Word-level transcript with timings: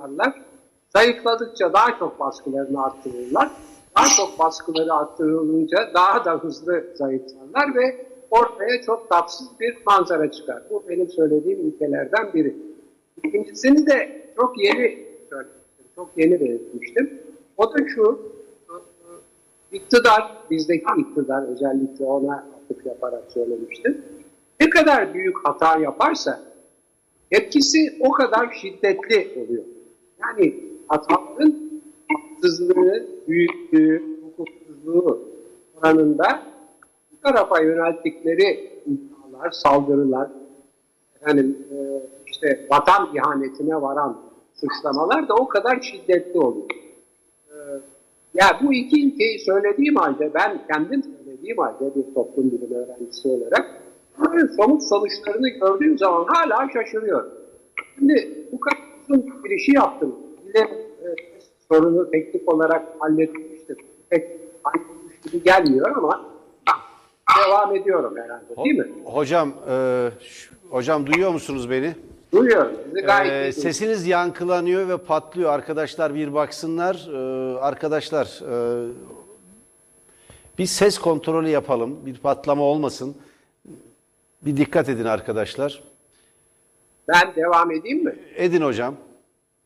yaparlar? 0.00 0.42
Zayıfladıkça 0.90 1.72
daha 1.72 1.98
çok 1.98 2.20
baskılarını 2.20 2.84
arttırırlar. 2.84 3.50
Daha 3.96 4.06
çok 4.16 4.38
baskıları 4.38 4.94
arttırılınca 4.94 5.90
daha 5.94 6.24
da 6.24 6.32
hızlı 6.32 6.84
zayıflarlar 6.94 7.74
ve 7.74 8.06
ortaya 8.30 8.82
çok 8.82 9.08
tatsız 9.08 9.48
bir 9.60 9.76
manzara 9.86 10.30
çıkar. 10.30 10.62
Bu 10.70 10.84
benim 10.88 11.08
söylediğim 11.08 11.68
ülkelerden 11.68 12.32
biri. 12.34 12.56
İkincisini 13.24 13.86
de 13.86 14.26
çok 14.36 14.64
yeni 14.64 15.06
söylemiştim, 15.30 15.86
çok 15.94 16.10
yeni 16.16 16.40
belirtmiştim. 16.40 17.22
O 17.56 17.72
da 17.74 17.88
şu, 17.88 18.32
iktidar, 19.72 20.36
bizdeki 20.50 20.84
iktidar 20.98 21.42
özellikle 21.42 22.04
ona 22.04 22.34
atıf 22.34 22.86
yaparak 22.86 23.22
söylemiştim. 23.32 24.04
Ne 24.60 24.70
kadar 24.70 25.14
büyük 25.14 25.36
hata 25.48 25.78
yaparsa 25.78 26.40
etkisi 27.30 27.96
o 28.00 28.12
kadar 28.12 28.52
şiddetli 28.52 29.44
oluyor. 29.44 29.64
Yani 30.22 30.54
hataların 30.88 31.54
haksızlığı, 32.08 33.06
büyüklüğü, 33.28 34.02
hukuksuzluğu 34.24 35.28
oranında 35.82 36.42
bu 37.12 37.20
tarafa 37.22 37.60
yönelttikleri 37.60 38.70
iddialar, 38.86 39.50
saldırılar, 39.50 40.28
yani 41.26 41.54
işte 42.26 42.66
vatan 42.70 43.08
ihanetine 43.14 43.82
varan 43.82 44.20
suçlamalar 44.54 45.28
da 45.28 45.34
o 45.34 45.48
kadar 45.48 45.80
şiddetli 45.80 46.40
oluyor. 46.40 46.70
Ya 48.34 48.46
bu 48.62 48.72
iki 48.72 49.00
ilkeyi 49.00 49.38
söylediğim 49.38 49.96
halde, 49.96 50.30
ben 50.34 50.60
kendim 50.72 51.02
söylediğim 51.02 51.58
halde 51.58 51.94
bir 51.94 52.14
toplum 52.14 52.50
bilimi 52.50 52.76
öğrencisi 52.76 53.28
olarak 53.28 53.80
bunların 54.18 54.46
somut 54.46 54.82
sonuçlarını 54.82 55.48
gördüğüm 55.48 55.98
zaman 55.98 56.26
hala 56.28 56.68
şaşırıyorum. 56.72 57.32
Şimdi 57.98 58.46
bu 58.52 58.60
kadar 58.60 58.89
uzun 59.10 59.44
bir 59.44 59.50
işi 59.50 59.72
yaptım. 59.72 60.16
De 60.54 60.58
e, 60.58 61.08
sorunu 61.68 62.10
teknik 62.10 62.54
olarak 62.54 62.82
halletmiştir. 62.98 63.76
Pek 64.10 64.30
halletmiş 64.62 65.20
gibi 65.32 65.42
gelmiyor 65.44 65.96
ama 65.96 66.24
devam 67.46 67.76
ediyorum 67.76 68.14
herhalde 68.16 68.64
değil 68.64 68.78
mi? 68.78 68.88
Hocam, 69.04 69.52
e, 69.70 70.08
hocam 70.70 71.06
duyuyor 71.06 71.30
musunuz 71.30 71.70
beni? 71.70 71.94
Duyuyorum. 72.32 72.72
Sizi 72.84 73.00
gayet 73.06 73.32
Ee, 73.32 73.52
sesiniz 73.52 74.06
yankılanıyor 74.06 74.88
ve 74.88 74.96
patlıyor. 74.96 75.52
Arkadaşlar 75.52 76.14
bir 76.14 76.34
baksınlar. 76.34 77.08
Ee, 77.12 77.58
arkadaşlar 77.58 78.26
e, 78.26 78.88
bir 80.58 80.66
ses 80.66 80.98
kontrolü 80.98 81.48
yapalım. 81.48 82.06
Bir 82.06 82.18
patlama 82.18 82.62
olmasın. 82.62 83.14
Bir 84.42 84.56
dikkat 84.56 84.88
edin 84.88 85.04
arkadaşlar. 85.04 85.82
Ben 87.12 87.34
devam 87.36 87.70
edeyim 87.70 88.04
mi? 88.04 88.14
Edin 88.36 88.60
hocam. 88.60 88.96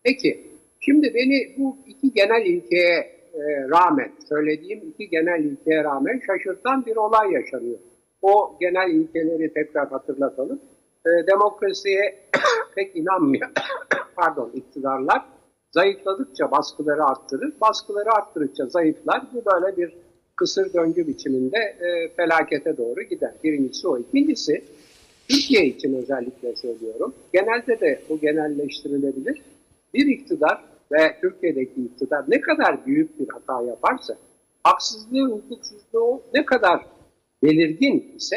Peki. 0.03 0.55
Şimdi 0.81 1.14
beni 1.14 1.55
bu 1.59 1.77
iki 1.86 2.12
genel 2.12 2.47
ilkeye 2.47 3.14
e, 3.34 3.69
rağmen, 3.69 4.12
söylediğim 4.28 4.81
iki 4.89 5.09
genel 5.09 5.45
ilkeye 5.45 5.84
rağmen 5.84 6.20
şaşırtan 6.27 6.86
bir 6.86 6.97
olay 6.97 7.33
yaşanıyor. 7.33 7.78
O 8.23 8.56
genel 8.61 8.91
ilkeleri 8.91 9.53
tekrar 9.55 9.89
hatırlatalım. 9.89 10.61
E, 11.06 11.27
demokrasiye 11.27 12.14
pek 12.75 12.97
inanmıyor. 12.97 13.51
Pardon, 14.17 14.51
iktidarlar 14.55 15.23
zayıfladıkça 15.70 16.51
baskıları 16.51 17.05
arttırır. 17.05 17.53
Baskıları 17.61 18.12
arttırdıkça 18.12 18.67
zayıflar. 18.67 19.23
Bu 19.33 19.42
böyle 19.53 19.77
bir 19.77 19.97
kısır 20.36 20.73
döngü 20.75 21.06
biçiminde 21.06 21.58
e, 21.58 22.08
felakete 22.17 22.77
doğru 22.77 23.03
gider. 23.03 23.33
Birincisi 23.45 23.89
o. 23.89 23.98
İkincisi, 23.98 24.64
Türkiye 25.28 25.67
için 25.67 25.94
özellikle 25.94 26.56
söylüyorum. 26.56 27.14
Genelde 27.33 27.80
de 27.80 28.00
bu 28.08 28.20
genelleştirilebilir. 28.20 29.42
Bir 29.94 30.06
iktidar 30.06 30.64
ve 30.92 31.17
Türkiye'deki 31.20 31.83
iktidar 31.83 32.25
ne 32.28 32.41
kadar 32.41 32.86
büyük 32.86 33.20
bir 33.20 33.28
hata 33.28 33.62
yaparsa, 33.62 34.17
haksızlığı, 34.64 35.30
hukuksuzluğu 35.30 36.22
ne 36.34 36.45
kadar 36.45 36.86
belirgin 37.42 38.12
ise 38.17 38.36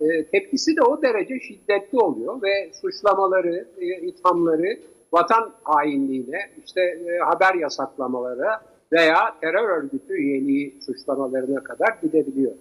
e, 0.00 0.24
tepkisi 0.24 0.76
de 0.76 0.82
o 0.82 1.02
derece 1.02 1.40
şiddetli 1.40 1.98
oluyor 1.98 2.42
ve 2.42 2.70
suçlamaları, 2.80 3.68
e, 3.78 4.06
ithamları 4.06 4.78
vatan 5.12 5.52
hainliğine, 5.62 6.50
işte 6.66 6.80
e, 6.80 7.18
haber 7.18 7.54
yasaklamaları 7.54 8.48
veya 8.92 9.36
terör 9.40 9.68
örgütü 9.68 10.14
üyeliği 10.14 10.74
suçlamalarına 10.86 11.64
kadar 11.64 11.98
gidebiliyor. 12.02 12.52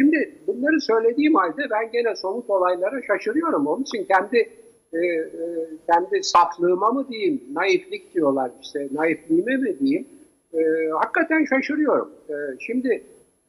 Şimdi 0.00 0.34
bunları 0.46 0.80
söylediğim 0.80 1.34
halde 1.34 1.62
ben 1.70 1.90
gene 1.92 2.16
somut 2.16 2.50
olaylara 2.50 3.02
şaşırıyorum. 3.02 3.66
Onun 3.66 3.82
için 3.82 4.04
kendi 4.04 4.36
e, 4.92 4.98
e, 4.98 5.26
kendi 5.92 6.22
saflığıma 6.22 6.90
mı 6.90 7.08
diyeyim, 7.08 7.42
naiflik 7.52 8.14
diyorlar 8.14 8.50
işte, 8.62 8.88
naifliğime 8.92 9.56
mi 9.56 9.78
diyeyim, 9.78 10.06
e, 10.54 10.60
hakikaten 11.00 11.44
şaşırıyorum. 11.44 12.10
E, 12.28 12.34
şimdi 12.60 13.04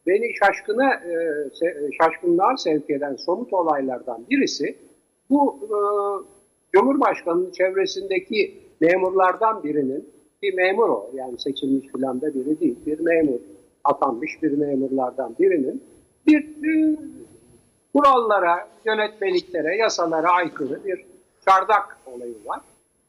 beni 0.07 0.33
şaşkına, 0.43 0.93
e, 0.93 1.13
şaşkınlığa 2.01 2.57
sevk 2.57 2.89
eden 2.89 3.15
somut 3.15 3.53
olaylardan 3.53 4.25
birisi, 4.29 4.75
bu 5.29 5.59
e, 5.63 5.77
Cumhurbaşkanı'nın 6.71 7.51
çevresindeki 7.51 8.53
memurlardan 8.81 9.63
birinin, 9.63 10.09
bir 10.43 10.53
memur 10.53 10.89
o, 10.89 11.11
yani 11.13 11.39
seçilmiş 11.39 11.87
filan 11.87 12.21
da 12.21 12.33
biri 12.33 12.59
değil, 12.59 12.75
bir 12.85 12.99
memur, 12.99 13.39
atanmış 13.83 14.43
bir 14.43 14.51
memurlardan 14.51 15.35
birinin, 15.39 15.81
bir 16.27 16.41
e, 16.43 16.99
kurallara, 17.95 18.67
yönetmeliklere, 18.85 19.75
yasalara 19.75 20.31
aykırı 20.31 20.85
bir 20.85 21.05
çardak 21.45 21.97
olayı 22.05 22.35
var. 22.45 22.61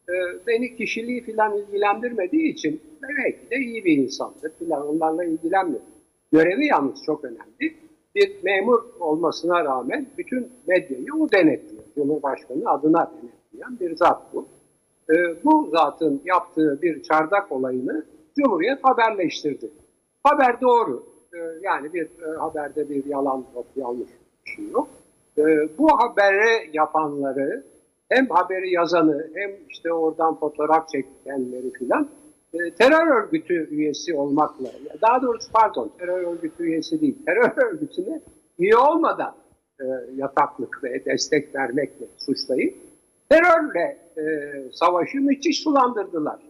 E, 0.08 0.12
beni 0.46 0.76
kişiliği 0.76 1.20
filan 1.20 1.56
ilgilendirmediği 1.56 2.52
için 2.52 2.80
belki 3.02 3.50
de 3.50 3.56
iyi 3.56 3.84
bir 3.84 3.96
insandır 3.96 4.52
filan 4.58 4.88
onlarla 4.88 5.24
ilgilenmiyor. 5.24 5.82
Görevi 6.32 6.66
yalnız 6.66 7.02
çok 7.06 7.24
önemli. 7.24 7.74
Bir 8.14 8.44
memur 8.44 8.82
olmasına 9.00 9.64
rağmen 9.64 10.06
bütün 10.18 10.52
medyayı 10.66 11.14
o 11.20 11.32
denetliyor. 11.32 11.82
Cumhurbaşkanı 11.94 12.70
adına 12.70 13.12
denetleyen 13.12 13.80
bir 13.80 13.96
zat 13.96 14.22
bu. 14.34 14.46
E, 15.10 15.44
bu 15.44 15.70
zatın 15.72 16.22
yaptığı 16.24 16.82
bir 16.82 17.02
çardak 17.02 17.52
olayını 17.52 18.04
Cumhuriyet 18.36 18.78
haberleştirdi. 18.82 19.70
Haber 20.24 20.60
doğru. 20.60 21.11
E, 21.34 21.38
yani 21.62 21.92
bir 21.94 22.04
e, 22.04 22.36
haberde 22.38 22.88
bir 22.88 23.04
yalan 23.04 23.44
yok, 23.54 23.66
yanlış 23.76 24.10
bir 24.46 24.50
şey 24.50 24.68
yok. 24.68 24.88
E, 25.38 25.42
bu 25.78 25.88
haberi 26.00 26.70
yapanları 26.72 27.64
hem 28.08 28.26
haberi 28.26 28.72
yazanı 28.72 29.30
hem 29.34 29.50
işte 29.68 29.92
oradan 29.92 30.40
fotoğraf 30.40 30.88
çekenleri 30.88 31.72
filan 31.72 32.08
e, 32.54 32.74
terör 32.74 33.22
örgütü 33.22 33.68
üyesi 33.70 34.14
olmakla, 34.14 34.66
daha 35.02 35.22
doğrusu 35.22 35.52
pardon 35.52 35.90
terör 35.98 36.22
örgütü 36.22 36.64
üyesi 36.64 37.00
değil, 37.00 37.16
terör 37.26 37.52
örgütüne 37.72 38.20
üye 38.58 38.76
olmadan 38.76 39.34
e, 39.80 39.84
yataklık 40.16 40.84
ve 40.84 41.04
destek 41.04 41.54
vermekle 41.54 42.06
suçlayıp 42.18 42.74
terörle 43.28 43.98
savaşı 44.72 45.18
müthiş 45.18 45.62
sulandırdılar. 45.62 46.40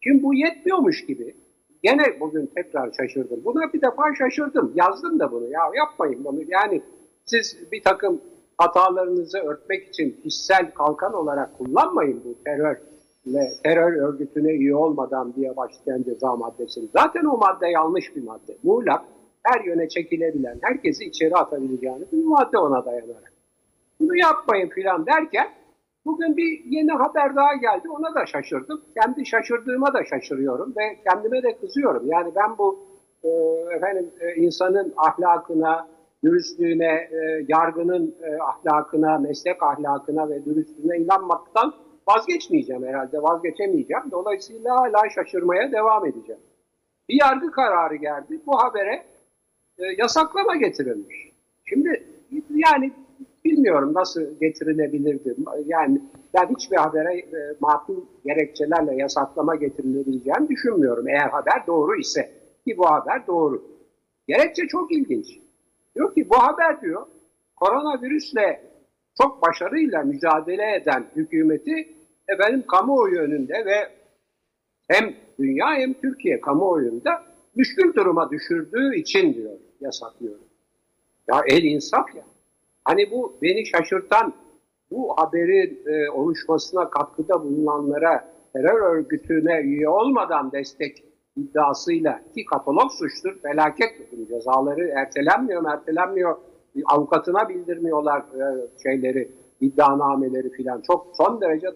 Şimdi 0.00 0.22
bu 0.22 0.34
yetmiyormuş 0.34 1.06
gibi 1.06 1.34
gene 1.82 2.20
bugün 2.20 2.46
tekrar 2.46 2.92
şaşırdım. 2.92 3.44
Buna 3.44 3.72
bir 3.72 3.82
defa 3.82 4.14
şaşırdım. 4.18 4.72
Yazdım 4.74 5.18
da 5.18 5.32
bunu. 5.32 5.50
Ya 5.50 5.60
yapmayın 5.76 6.24
bunu. 6.24 6.40
Yani 6.48 6.82
siz 7.24 7.72
bir 7.72 7.82
takım 7.82 8.20
hatalarınızı 8.58 9.38
örtmek 9.38 9.88
için 9.88 10.20
kişisel 10.22 10.70
kalkan 10.74 11.14
olarak 11.14 11.58
kullanmayın 11.58 12.22
bu 12.24 12.44
terör 12.44 12.76
ve 13.26 13.48
terör 13.64 13.92
örgütüne 13.92 14.52
üye 14.52 14.76
olmadan 14.76 15.34
diye 15.34 15.56
başlayan 15.56 16.02
ceza 16.02 16.36
maddesini. 16.36 16.88
Zaten 16.92 17.24
o 17.24 17.36
madde 17.36 17.68
yanlış 17.68 18.16
bir 18.16 18.22
madde. 18.22 18.56
Muğlak 18.62 19.04
her 19.42 19.64
yöne 19.64 19.88
çekilebilen, 19.88 20.58
herkesi 20.62 21.04
içeri 21.04 21.34
atabileceğini 21.34 22.04
bir 22.12 22.24
madde 22.24 22.58
ona 22.58 22.84
dayanarak. 22.84 23.32
Bunu 24.00 24.16
yapmayın 24.16 24.68
filan 24.68 25.06
derken 25.06 25.48
bugün 26.06 26.36
bir 26.36 26.64
yeni 26.64 26.92
haber 26.92 27.36
daha 27.36 27.54
geldi. 27.54 27.88
Ona 27.90 28.14
da 28.14 28.26
şaşırdım. 28.26 28.82
Kendi 29.02 29.26
şaşırdığıma 29.26 29.94
da 29.94 30.04
şaşırıyorum 30.04 30.74
ve 30.76 30.98
kendime 31.10 31.42
de 31.42 31.58
kızıyorum. 31.58 32.06
Yani 32.06 32.32
ben 32.36 32.58
bu 32.58 32.80
e, 33.24 33.28
efendim 33.76 34.10
e, 34.20 34.34
insanın 34.34 34.94
ahlakına, 34.96 35.88
dürüstlüğüne, 36.24 37.08
e, 37.12 37.44
yargının 37.48 38.14
e, 38.22 38.42
ahlakına, 38.42 39.18
meslek 39.18 39.62
ahlakına 39.62 40.28
ve 40.28 40.44
dürüstlüğüne 40.44 40.96
inanmaktan 40.96 41.74
vazgeçmeyeceğim 42.08 42.84
herhalde, 42.84 43.22
vazgeçemeyeceğim. 43.22 44.10
Dolayısıyla 44.10 44.76
hala 44.76 45.10
şaşırmaya 45.14 45.72
devam 45.72 46.06
edeceğim. 46.06 46.40
Bir 47.08 47.20
yargı 47.20 47.50
kararı 47.50 47.96
geldi. 47.96 48.40
Bu 48.46 48.58
habere 48.58 49.04
e, 49.78 49.84
yasaklama 49.98 50.56
getirilmiş. 50.56 51.32
Şimdi 51.64 52.06
yani 52.50 52.92
bilmiyorum 53.44 53.94
nasıl 53.94 54.22
getirilebilirdi. 54.40 55.36
Yani 55.66 56.00
ben 56.34 56.54
hiçbir 56.56 56.76
habere 56.76 57.18
e, 57.18 57.56
makul 57.60 58.04
gerekçelerle 58.24 58.94
yasaklama 58.96 59.54
getirilebileceğini 59.54 60.48
düşünmüyorum. 60.48 61.08
Eğer 61.08 61.28
haber 61.28 61.66
doğru 61.66 62.00
ise 62.00 62.30
ki 62.66 62.76
bu 62.78 62.86
haber 62.86 63.26
doğru. 63.26 63.62
Gerekçe 64.28 64.66
çok 64.66 64.92
ilginç. 64.92 65.26
Diyor 65.94 66.14
ki 66.14 66.30
bu 66.30 66.38
haber 66.38 66.80
diyor 66.80 67.06
koronavirüsle 67.56 68.60
çok 69.22 69.42
başarıyla 69.42 70.02
mücadele 70.02 70.74
eden 70.74 71.06
hükümeti 71.16 71.96
efendim 72.28 72.64
kamuoyu 72.66 73.18
önünde 73.18 73.64
ve 73.66 73.76
hem 74.88 75.14
dünya 75.38 75.74
hem 75.74 75.94
Türkiye 75.94 76.40
kamuoyunda 76.40 77.22
müşkül 77.56 77.94
duruma 77.94 78.30
düşürdüğü 78.30 78.96
için 78.96 79.34
diyor, 79.34 79.58
yasaklıyor. 79.80 80.38
Ya 81.28 81.40
el 81.48 81.62
insaf 81.62 82.14
ya. 82.14 82.31
Hani 82.84 83.10
bu 83.10 83.36
beni 83.42 83.66
şaşırtan 83.66 84.32
bu 84.90 85.14
haberin 85.16 85.82
e, 85.86 86.10
oluşmasına 86.10 86.90
katkıda 86.90 87.44
bulunanlara 87.44 88.28
terör 88.52 88.96
örgütüne 88.96 89.60
üye 89.60 89.88
olmadan 89.88 90.52
destek 90.52 91.04
iddiasıyla 91.36 92.20
ki 92.34 92.44
katalog 92.44 92.90
suçtur, 92.98 93.38
felaket 93.42 93.92
cezaları 94.28 94.88
ertelenmiyor, 94.88 95.64
ertelenmiyor, 95.72 96.36
avukatına 96.86 97.48
bildirmiyorlar 97.48 98.20
e, 98.20 98.68
şeyleri, 98.82 99.32
iddianameleri 99.60 100.50
filan. 100.50 100.80
Çok 100.80 101.06
son 101.16 101.40
derece 101.40 101.66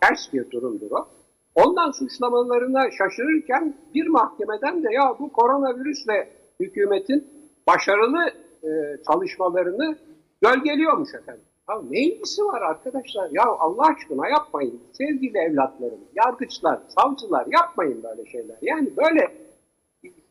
ters 0.00 0.32
bir 0.32 0.50
durumdur 0.50 0.90
o. 0.90 1.08
Ondan 1.54 1.90
suçlamalarına 1.90 2.90
şaşırırken 2.90 3.74
bir 3.94 4.06
mahkemeden 4.06 4.82
de 4.82 4.92
ya 4.92 5.14
bu 5.18 5.32
koronavirüsle 5.32 6.28
hükümetin 6.60 7.26
başarılı 7.68 8.30
e, 8.62 8.68
çalışmalarını 9.10 9.96
gölgeliyormuş 10.42 11.14
efendim. 11.14 11.44
Ya 11.68 11.82
ne 11.90 12.00
ilgisi 12.00 12.44
var 12.44 12.62
arkadaşlar? 12.62 13.30
Ya 13.30 13.42
Allah 13.44 13.82
aşkına 13.82 14.28
yapmayın. 14.28 14.80
Sevgili 14.92 15.38
evlatlarım, 15.38 16.00
yargıçlar, 16.14 16.78
savcılar 16.88 17.46
yapmayın 17.52 18.02
böyle 18.02 18.30
şeyler. 18.30 18.56
Yani 18.62 18.96
böyle 18.96 19.32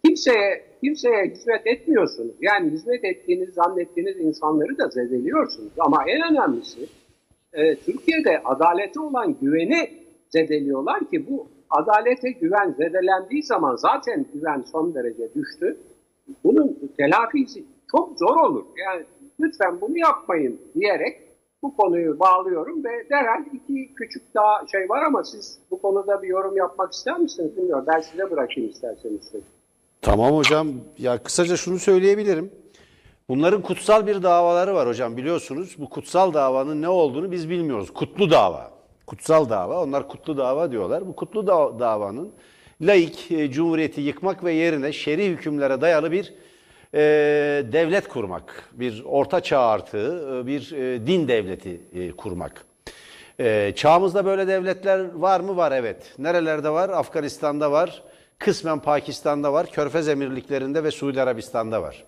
kimseye 0.04 0.66
kimseye 0.84 1.25
hizmet 1.25 1.68
etmiyorsunuz. 1.68 2.36
Yani 2.42 2.72
hizmet 2.72 3.06
ettiğiniz, 3.06 3.54
zannettiğiniz 3.54 4.19
insanları 4.19 4.78
da 4.78 4.88
zedeliyorsunuz. 4.88 5.74
Ama 5.80 6.04
en 6.08 6.31
önemlisi 6.31 6.88
e, 7.54 7.75
Türkiye'de 7.75 8.42
adalete 8.44 9.00
olan 9.00 9.36
güveni 9.42 9.90
zedeliyorlar 10.30 11.10
ki 11.10 11.30
bu 11.30 11.48
adalete 11.69 12.31
güven 12.31 12.75
zedelendiği 12.78 13.44
zaman 13.44 13.75
zaten 13.75 14.25
güven 14.34 14.63
son 14.72 14.94
derece 14.94 15.34
düştü. 15.36 15.78
Bunun 16.44 16.80
telafisi 16.98 17.63
çok 17.92 18.19
zor 18.19 18.36
olur. 18.36 18.66
Yani 18.86 19.04
lütfen 19.40 19.82
bunu 19.82 19.98
yapmayın 19.98 20.62
diyerek 20.76 21.22
bu 21.64 21.78
konuyu 21.78 22.20
bağlıyorum 22.20 22.84
ve 22.84 23.10
derhal 23.10 23.46
iki 23.54 23.96
küçük 23.96 24.36
daha 24.36 24.68
şey 24.72 24.90
var 24.90 25.04
ama 25.04 25.24
siz 25.24 25.60
bu 25.72 25.82
konuda 25.82 26.22
bir 26.22 26.28
yorum 26.28 26.58
yapmak 26.58 26.94
ister 26.94 27.20
misiniz 27.20 27.58
bilmiyorum. 27.58 27.86
Ben 27.88 28.00
size 28.00 28.32
bırakayım 28.32 28.70
isterseniz. 28.70 29.32
Tamam 30.02 30.36
hocam. 30.36 30.68
Ya 30.98 31.24
kısaca 31.24 31.58
şunu 31.58 31.80
söyleyebilirim. 31.80 32.52
Bunların 33.30 33.62
kutsal 33.62 34.08
bir 34.08 34.24
davaları 34.24 34.76
var 34.76 34.88
hocam 34.88 35.18
biliyorsunuz. 35.18 35.76
Bu 35.80 35.90
kutsal 35.90 36.34
davanın 36.34 36.82
ne 36.82 36.90
olduğunu 36.90 37.32
biz 37.32 37.50
bilmiyoruz. 37.50 37.94
Kutlu 37.94 38.32
dava. 38.32 38.72
Kutsal 39.08 39.50
dava. 39.50 39.84
Onlar 39.84 40.08
kutlu 40.08 40.38
dava 40.38 40.72
diyorlar. 40.72 41.08
Bu 41.08 41.16
kutlu 41.16 41.48
da 41.48 41.80
davanın 41.80 42.32
laik 42.82 43.32
e, 43.32 43.52
cumhuriyeti 43.52 44.02
yıkmak 44.02 44.44
ve 44.44 44.54
yerine 44.54 44.92
şer'i 44.92 45.26
hükümlere 45.26 45.82
dayalı 45.82 46.12
bir 46.12 46.34
e, 46.95 47.01
devlet 47.71 48.07
kurmak. 48.07 48.69
Bir 48.74 49.03
orta 49.06 49.42
çağ 49.42 49.59
artığı 49.59 50.39
e, 50.39 50.47
bir 50.47 50.71
e, 50.71 51.07
din 51.07 51.27
devleti 51.27 51.81
e, 51.94 52.12
kurmak. 52.12 52.65
E, 53.39 53.74
çağımızda 53.75 54.25
böyle 54.25 54.47
devletler 54.47 55.13
var 55.13 55.39
mı? 55.39 55.57
Var 55.57 55.71
evet. 55.71 56.13
Nerelerde 56.19 56.69
var? 56.69 56.89
Afganistan'da 56.89 57.71
var. 57.71 58.03
Kısmen 58.39 58.80
Pakistan'da 58.80 59.53
var. 59.53 59.71
Körfez 59.71 60.07
Emirliklerinde 60.07 60.83
ve 60.83 60.92
Suudi 60.92 61.21
Arabistan'da 61.21 61.81
var. 61.81 62.03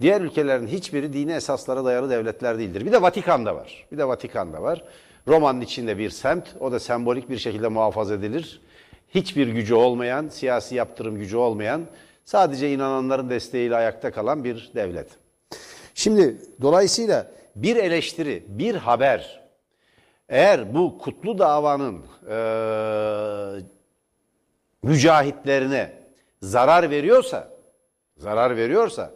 Diğer 0.00 0.20
ülkelerin 0.20 0.66
hiçbiri 0.66 1.12
dini 1.12 1.32
esaslara 1.32 1.84
dayalı 1.84 2.10
devletler 2.10 2.58
değildir. 2.58 2.86
Bir 2.86 2.92
de 2.92 3.02
Vatikan'da 3.02 3.56
var. 3.56 3.86
Bir 3.92 3.98
de 3.98 4.08
Vatikan'da 4.08 4.62
var. 4.62 4.84
Roma'nın 5.28 5.60
içinde 5.60 5.98
bir 5.98 6.10
semt. 6.10 6.44
O 6.60 6.72
da 6.72 6.80
sembolik 6.80 7.30
bir 7.30 7.38
şekilde 7.38 7.68
muhafaza 7.68 8.14
edilir. 8.14 8.60
Hiçbir 9.14 9.48
gücü 9.48 9.74
olmayan, 9.74 10.28
siyasi 10.28 10.74
yaptırım 10.74 11.18
gücü 11.18 11.36
olmayan, 11.36 11.82
sadece 12.30 12.72
inananların 12.72 13.30
desteğiyle 13.30 13.76
ayakta 13.76 14.12
kalan 14.12 14.44
bir 14.44 14.70
devlet. 14.74 15.08
Şimdi 15.94 16.36
dolayısıyla 16.60 17.30
bir 17.56 17.76
eleştiri, 17.76 18.44
bir 18.48 18.74
haber 18.74 19.42
eğer 20.28 20.74
bu 20.74 20.98
kutlu 20.98 21.38
davanın 21.38 22.04
e, 22.30 22.36
mücahitlerine 24.82 25.92
zarar 26.42 26.90
veriyorsa, 26.90 27.50
zarar 28.16 28.56
veriyorsa 28.56 29.10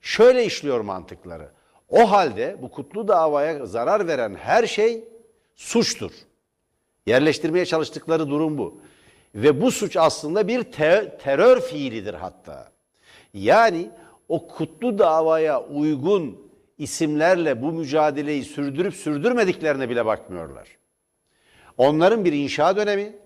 şöyle 0.00 0.44
işliyor 0.44 0.80
mantıkları. 0.80 1.48
O 1.88 2.10
halde 2.10 2.56
bu 2.62 2.70
kutlu 2.70 3.08
davaya 3.08 3.66
zarar 3.66 4.08
veren 4.08 4.34
her 4.34 4.66
şey 4.66 5.04
suçtur. 5.54 6.12
Yerleştirmeye 7.06 7.66
çalıştıkları 7.66 8.30
durum 8.30 8.58
bu. 8.58 8.80
Ve 9.36 9.60
bu 9.60 9.70
suç 9.70 9.96
aslında 9.96 10.48
bir 10.48 10.62
te- 10.62 11.18
terör 11.22 11.60
fiilidir 11.60 12.14
hatta. 12.14 12.72
Yani 13.34 13.90
o 14.28 14.48
kutlu 14.48 14.98
davaya 14.98 15.62
uygun 15.62 16.38
isimlerle 16.78 17.62
bu 17.62 17.72
mücadeleyi 17.72 18.44
sürdürüp 18.44 18.94
sürdürmediklerine 18.94 19.88
bile 19.88 20.06
bakmıyorlar. 20.06 20.68
Onların 21.78 22.24
bir 22.24 22.32
inşa 22.32 22.76
dönemi, 22.76 23.16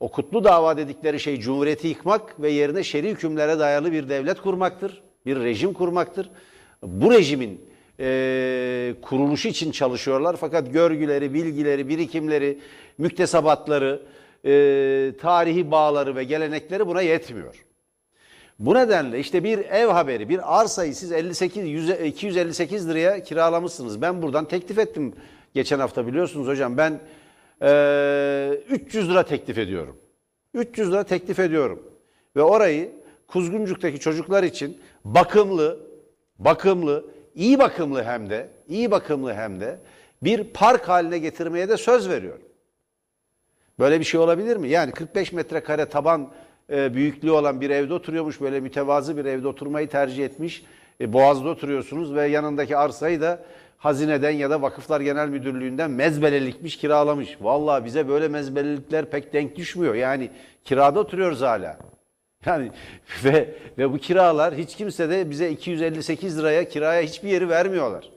o 0.00 0.08
kutlu 0.08 0.44
dava 0.44 0.76
dedikleri 0.76 1.20
şey 1.20 1.40
cumhuriyeti 1.40 1.88
yıkmak 1.88 2.40
ve 2.42 2.50
yerine 2.50 2.82
şer'i 2.84 3.08
hükümlere 3.08 3.58
dayalı 3.58 3.92
bir 3.92 4.08
devlet 4.08 4.40
kurmaktır, 4.40 5.02
bir 5.26 5.36
rejim 5.40 5.72
kurmaktır. 5.72 6.30
Bu 6.82 7.12
rejimin 7.12 7.60
e, 8.00 8.94
kuruluşu 9.02 9.48
için 9.48 9.70
çalışıyorlar 9.70 10.36
fakat 10.36 10.72
görgüleri, 10.72 11.34
bilgileri, 11.34 11.88
birikimleri, 11.88 12.58
müktesebatları, 12.98 14.02
e, 14.44 15.12
tarihi 15.20 15.70
bağları 15.70 16.16
ve 16.16 16.24
gelenekleri 16.24 16.86
buna 16.86 17.02
yetmiyor. 17.02 17.64
Bu 18.58 18.74
nedenle 18.74 19.18
işte 19.18 19.44
bir 19.44 19.58
ev 19.58 19.88
haberi, 19.88 20.28
bir 20.28 20.60
arsayı 20.60 20.94
siz 20.94 21.12
58, 21.12 21.68
100, 21.68 21.90
258 21.90 22.88
liraya 22.88 23.22
kiralamışsınız. 23.22 24.02
Ben 24.02 24.22
buradan 24.22 24.44
teklif 24.44 24.78
ettim 24.78 25.14
geçen 25.54 25.78
hafta 25.78 26.06
biliyorsunuz 26.06 26.46
hocam. 26.46 26.76
Ben 26.76 27.00
e, 27.62 28.60
300 28.70 29.10
lira 29.10 29.22
teklif 29.22 29.58
ediyorum. 29.58 29.96
300 30.54 30.92
lira 30.92 31.04
teklif 31.04 31.38
ediyorum. 31.38 31.82
Ve 32.36 32.42
orayı 32.42 32.92
Kuzguncuk'taki 33.28 34.00
çocuklar 34.00 34.42
için 34.42 34.80
bakımlı, 35.04 35.78
bakımlı, 36.38 37.04
iyi 37.34 37.58
bakımlı 37.58 38.04
hem 38.04 38.30
de, 38.30 38.48
iyi 38.68 38.90
bakımlı 38.90 39.34
hem 39.34 39.60
de 39.60 39.78
bir 40.22 40.44
park 40.44 40.88
haline 40.88 41.18
getirmeye 41.18 41.68
de 41.68 41.76
söz 41.76 42.08
veriyorum. 42.08 42.43
Böyle 43.78 44.00
bir 44.00 44.04
şey 44.04 44.20
olabilir 44.20 44.56
mi? 44.56 44.68
Yani 44.68 44.92
45 44.92 45.32
metrekare 45.32 45.86
taban 45.86 46.30
e, 46.70 46.94
büyüklüğü 46.94 47.30
olan 47.30 47.60
bir 47.60 47.70
evde 47.70 47.94
oturuyormuş. 47.94 48.40
Böyle 48.40 48.60
mütevazı 48.60 49.16
bir 49.16 49.24
evde 49.24 49.48
oturmayı 49.48 49.88
tercih 49.88 50.24
etmiş. 50.24 50.64
E, 51.00 51.12
Boğaz'da 51.12 51.48
oturuyorsunuz 51.48 52.14
ve 52.14 52.28
yanındaki 52.28 52.76
arsayı 52.76 53.20
da 53.20 53.44
hazineden 53.78 54.30
ya 54.30 54.50
da 54.50 54.62
Vakıflar 54.62 55.00
Genel 55.00 55.28
Müdürlüğü'nden 55.28 55.90
mezbelelikmiş 55.90 56.76
kiralamış. 56.76 57.38
Vallahi 57.40 57.84
bize 57.84 58.08
böyle 58.08 58.28
mezbelelikler 58.28 59.10
pek 59.10 59.32
denk 59.32 59.56
düşmüyor. 59.56 59.94
Yani 59.94 60.30
kirada 60.64 61.00
oturuyoruz 61.00 61.40
hala. 61.40 61.78
Yani 62.46 62.70
ve 63.24 63.54
ve 63.78 63.92
bu 63.92 63.98
kiralar 63.98 64.54
hiç 64.54 64.76
kimse 64.76 65.10
de 65.10 65.30
bize 65.30 65.50
258 65.50 66.38
liraya 66.38 66.68
kiraya 66.68 67.02
hiçbir 67.02 67.28
yeri 67.28 67.48
vermiyorlar. 67.48 68.10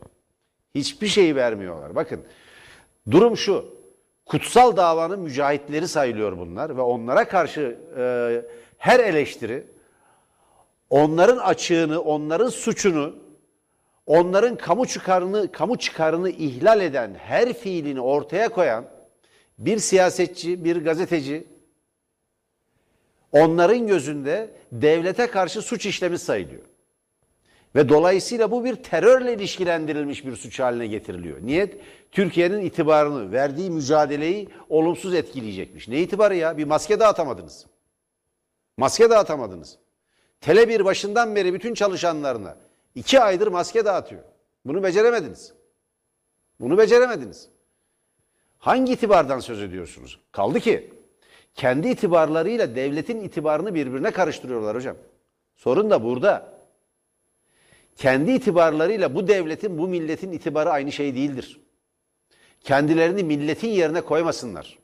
Hiçbir 0.75 1.07
şeyi 1.07 1.35
vermiyorlar. 1.35 1.95
Bakın 1.95 2.21
durum 3.11 3.37
şu. 3.37 3.76
Kutsal 4.27 4.77
davanın 4.77 5.19
mücahitleri 5.19 5.87
sayılıyor 5.87 6.37
bunlar 6.37 6.77
ve 6.77 6.81
onlara 6.81 7.27
karşı 7.27 7.77
e, 7.97 8.41
her 8.77 8.99
eleştiri 8.99 9.67
onların 10.89 11.37
açığını, 11.37 12.01
onların 12.01 12.49
suçunu, 12.49 13.15
onların 14.05 14.57
kamu 14.57 14.87
çıkarını, 14.87 15.51
kamu 15.51 15.77
çıkarını 15.77 16.29
ihlal 16.29 16.81
eden 16.81 17.13
her 17.13 17.53
fiilini 17.53 18.01
ortaya 18.01 18.49
koyan 18.49 18.85
bir 19.59 19.77
siyasetçi, 19.77 20.63
bir 20.63 20.83
gazeteci 20.83 21.47
onların 23.31 23.87
gözünde 23.87 24.49
devlete 24.71 25.27
karşı 25.27 25.61
suç 25.61 25.85
işlemi 25.85 26.19
sayılıyor. 26.19 26.63
Ve 27.77 27.89
dolayısıyla 27.89 28.51
bu 28.51 28.65
bir 28.65 28.75
terörle 28.75 29.33
ilişkilendirilmiş 29.33 30.25
bir 30.25 30.35
suç 30.35 30.59
haline 30.59 30.87
getiriliyor. 30.87 31.37
Niyet 31.41 31.77
Türkiye'nin 32.11 32.61
itibarını, 32.61 33.31
verdiği 33.31 33.71
mücadeleyi 33.71 34.49
olumsuz 34.69 35.13
etkileyecekmiş. 35.13 35.87
Ne 35.87 36.01
itibarı 36.01 36.35
ya? 36.35 36.57
Bir 36.57 36.63
maske 36.63 36.99
dağıtamadınız. 36.99 37.65
Maske 38.77 39.09
dağıtamadınız. 39.09 39.77
Tele 40.41 40.69
bir 40.69 40.85
başından 40.85 41.35
beri 41.35 41.53
bütün 41.53 41.73
çalışanlarına 41.73 42.57
iki 42.95 43.19
aydır 43.19 43.47
maske 43.47 43.85
dağıtıyor. 43.85 44.23
Bunu 44.65 44.83
beceremediniz. 44.83 45.53
Bunu 46.59 46.77
beceremediniz. 46.77 47.49
Hangi 48.57 48.93
itibardan 48.93 49.39
söz 49.39 49.61
ediyorsunuz? 49.61 50.19
Kaldı 50.31 50.59
ki 50.59 50.93
kendi 51.55 51.87
itibarlarıyla 51.87 52.75
devletin 52.75 53.19
itibarını 53.19 53.73
birbirine 53.73 54.11
karıştırıyorlar 54.11 54.75
hocam. 54.75 54.95
Sorun 55.55 55.89
da 55.89 56.03
burada. 56.03 56.56
Kendi 57.97 58.31
itibarlarıyla 58.31 59.15
bu 59.15 59.27
devletin, 59.27 59.77
bu 59.77 59.87
milletin 59.87 60.31
itibarı 60.31 60.69
aynı 60.69 60.91
şey 60.91 61.15
değildir. 61.15 61.59
Kendilerini 62.63 63.23
milletin 63.23 63.67
yerine 63.67 64.01
koymasınlar. 64.01 64.79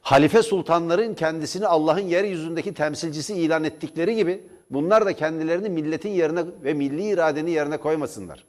halife 0.00 0.42
sultanların 0.42 1.14
kendisini 1.14 1.66
Allah'ın 1.66 2.00
yeryüzündeki 2.00 2.74
temsilcisi 2.74 3.34
ilan 3.34 3.64
ettikleri 3.64 4.14
gibi 4.14 4.42
bunlar 4.70 5.06
da 5.06 5.12
kendilerini 5.12 5.68
milletin 5.68 6.10
yerine 6.10 6.44
ve 6.64 6.74
milli 6.74 7.08
iradenin 7.08 7.50
yerine 7.50 7.76
koymasınlar. 7.76 8.44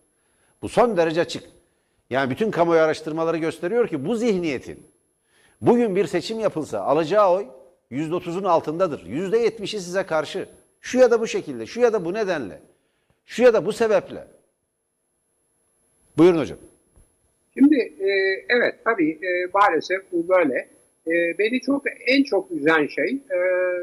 Bu 0.62 0.69
son 0.69 0.98
derece 0.98 1.22
açık. 1.22 1.43
Yani 2.10 2.29
bütün 2.29 2.51
kamuoyu 2.51 2.81
araştırmaları 2.81 3.38
gösteriyor 3.38 3.88
ki 3.88 4.05
bu 4.05 4.15
zihniyetin 4.15 4.88
bugün 5.62 5.96
bir 5.96 6.07
seçim 6.07 6.39
yapılsa 6.39 6.81
alacağı 6.81 7.31
oy 7.31 7.48
%30'un 7.91 8.43
altındadır. 8.43 9.05
%70'i 9.05 9.67
size 9.67 10.05
karşı. 10.05 10.50
Şu 10.81 10.98
ya 10.98 11.12
da 11.12 11.22
bu 11.22 11.27
şekilde, 11.27 11.65
şu 11.65 11.79
ya 11.79 11.93
da 11.93 12.05
bu 12.05 12.13
nedenle, 12.13 12.62
şu 13.27 13.43
ya 13.43 13.53
da 13.53 13.65
bu 13.65 13.74
sebeple. 13.74 14.27
Buyurun 16.17 16.39
hocam. 16.39 16.57
Şimdi 17.53 17.75
e, 18.00 18.10
evet 18.50 18.75
tabii 18.84 19.12
e, 19.12 19.50
maalesef 19.53 20.12
bu 20.12 20.27
böyle. 20.27 20.69
E, 21.07 21.38
beni 21.39 21.62
çok 21.62 21.84
en 22.07 22.24
çok 22.24 22.51
üzen 22.51 22.88
şey 22.88 23.22
e, 23.29 23.38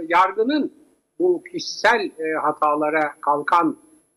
yargının 0.09 0.73
bu 1.19 1.43
kişisel 1.53 2.11
e, 2.19 2.33
hatalara 2.43 3.15
kalkan 3.21 3.77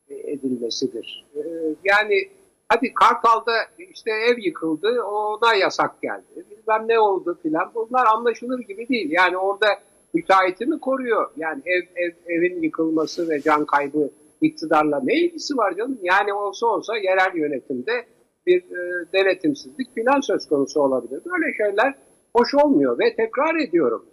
e, 0.10 0.16
edilmesidir. 0.16 1.26
E, 1.36 1.40
yani 1.84 2.30
hadi 2.70 2.94
Kartal'da 2.94 3.54
işte 3.78 4.12
ev 4.12 4.38
yıkıldı 4.38 5.02
ona 5.02 5.56
yasak 5.56 6.02
geldi. 6.02 6.46
Bilmem 6.52 6.88
ne 6.88 7.00
oldu 7.00 7.40
filan 7.44 7.72
bunlar 7.76 8.06
anlaşılır 8.06 8.60
gibi 8.60 8.90
değil. 8.90 9.12
Yani 9.12 9.38
orada 9.38 9.68
müteahhiti 10.14 10.80
koruyor? 10.82 11.32
Yani 11.38 11.62
ev, 11.66 11.82
ev, 11.96 12.12
evin 12.28 12.62
yıkılması 12.62 13.30
ve 13.30 13.42
can 13.42 13.66
kaybı 13.66 14.10
iktidarla 14.42 15.02
ne 15.04 15.14
ilgisi 15.14 15.58
var 15.58 15.76
canım? 15.76 16.00
Yani 16.02 16.34
olsa 16.34 16.68
olsa 16.68 16.98
yerel 16.98 17.36
yönetimde 17.36 18.06
bir 18.46 18.62
e, 18.62 19.06
denetimsizlik 19.14 19.96
filan 19.96 20.20
söz 20.20 20.48
konusu 20.48 20.82
olabilir. 20.82 21.22
Böyle 21.26 21.54
şeyler 21.58 21.96
hoş 22.36 22.56
olmuyor 22.56 23.00
ve 23.00 23.16
tekrar 23.16 23.56
ediyorum. 23.56 24.06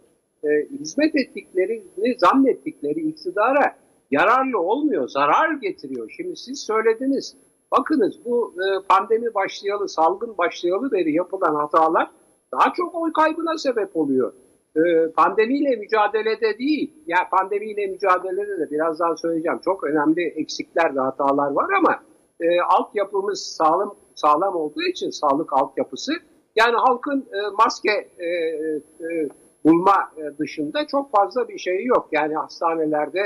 E, 0.45 0.49
hizmet 0.79 1.17
ettiklerini 1.17 2.19
zannettikleri 2.19 3.01
iktidara 3.01 3.77
yararlı 4.11 4.59
olmuyor, 4.59 5.09
zarar 5.09 5.53
getiriyor. 5.53 6.13
Şimdi 6.17 6.37
siz 6.37 6.61
söylediniz. 6.61 7.37
Bakınız 7.79 8.25
bu 8.25 8.55
e, 8.55 8.87
pandemi 8.89 9.35
başlayalı, 9.35 9.89
salgın 9.89 10.39
başlayalı 10.39 10.93
beri 10.93 11.13
yapılan 11.13 11.55
hatalar 11.55 12.11
daha 12.53 12.73
çok 12.73 12.95
oy 12.95 13.13
kaybına 13.13 13.59
sebep 13.59 13.97
oluyor. 13.97 14.33
E, 14.77 15.13
pandemiyle 15.17 15.77
mücadelede 15.77 16.59
değil, 16.59 16.95
yani 17.07 17.29
pandemiyle 17.31 17.87
mücadelede 17.87 18.59
de 18.59 18.71
birazdan 18.71 19.15
söyleyeceğim. 19.15 19.61
Çok 19.65 19.85
önemli 19.85 20.23
eksikler 20.23 20.97
ve 20.97 21.01
hatalar 21.01 21.51
var 21.51 21.67
ama 21.79 22.01
e, 22.41 22.61
altyapımız 22.61 23.43
sağlam 23.43 23.95
sağlam 24.15 24.57
olduğu 24.57 24.83
için 24.83 25.11
sağlık 25.11 25.53
altyapısı 25.53 26.13
yani 26.57 26.77
halkın 26.77 27.21
e, 27.21 27.39
maske 27.59 28.09
e, 28.19 28.27
e, 28.27 29.29
bulma 29.65 30.11
e, 30.17 30.39
dışında 30.39 30.87
çok 30.87 31.11
fazla 31.11 31.49
bir 31.49 31.59
şey 31.59 31.85
yok. 31.85 32.09
Yani 32.13 32.35
hastanelerde, 32.35 33.21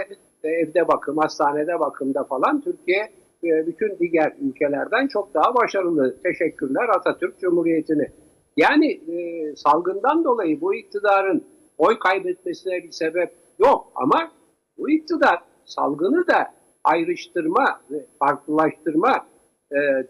e, 0.44 0.48
evde 0.48 0.88
bakım, 0.88 1.16
hastanede 1.18 1.80
bakımda 1.80 2.24
falan 2.24 2.60
Türkiye 2.60 3.08
e, 3.44 3.66
bütün 3.66 3.98
diğer 3.98 4.32
ülkelerden 4.40 5.06
çok 5.06 5.34
daha 5.34 5.54
başarılı. 5.54 6.16
Teşekkürler 6.22 6.88
Atatürk 6.88 7.38
Cumhuriyeti'ni. 7.38 8.08
Yani 8.58 8.92
e, 8.92 9.56
salgından 9.56 10.24
dolayı 10.24 10.60
bu 10.60 10.74
iktidarın 10.74 11.44
oy 11.78 11.98
kaybetmesine 11.98 12.82
bir 12.82 12.90
sebep 12.90 13.32
yok 13.58 13.92
ama 13.94 14.32
bu 14.78 14.90
iktidar 14.90 15.38
salgını 15.64 16.26
da 16.26 16.54
ayrıştırma 16.84 17.80
ve 17.90 18.06
farklılaştırma, 18.18 19.26
e, 19.70 19.76
e, 19.76 20.04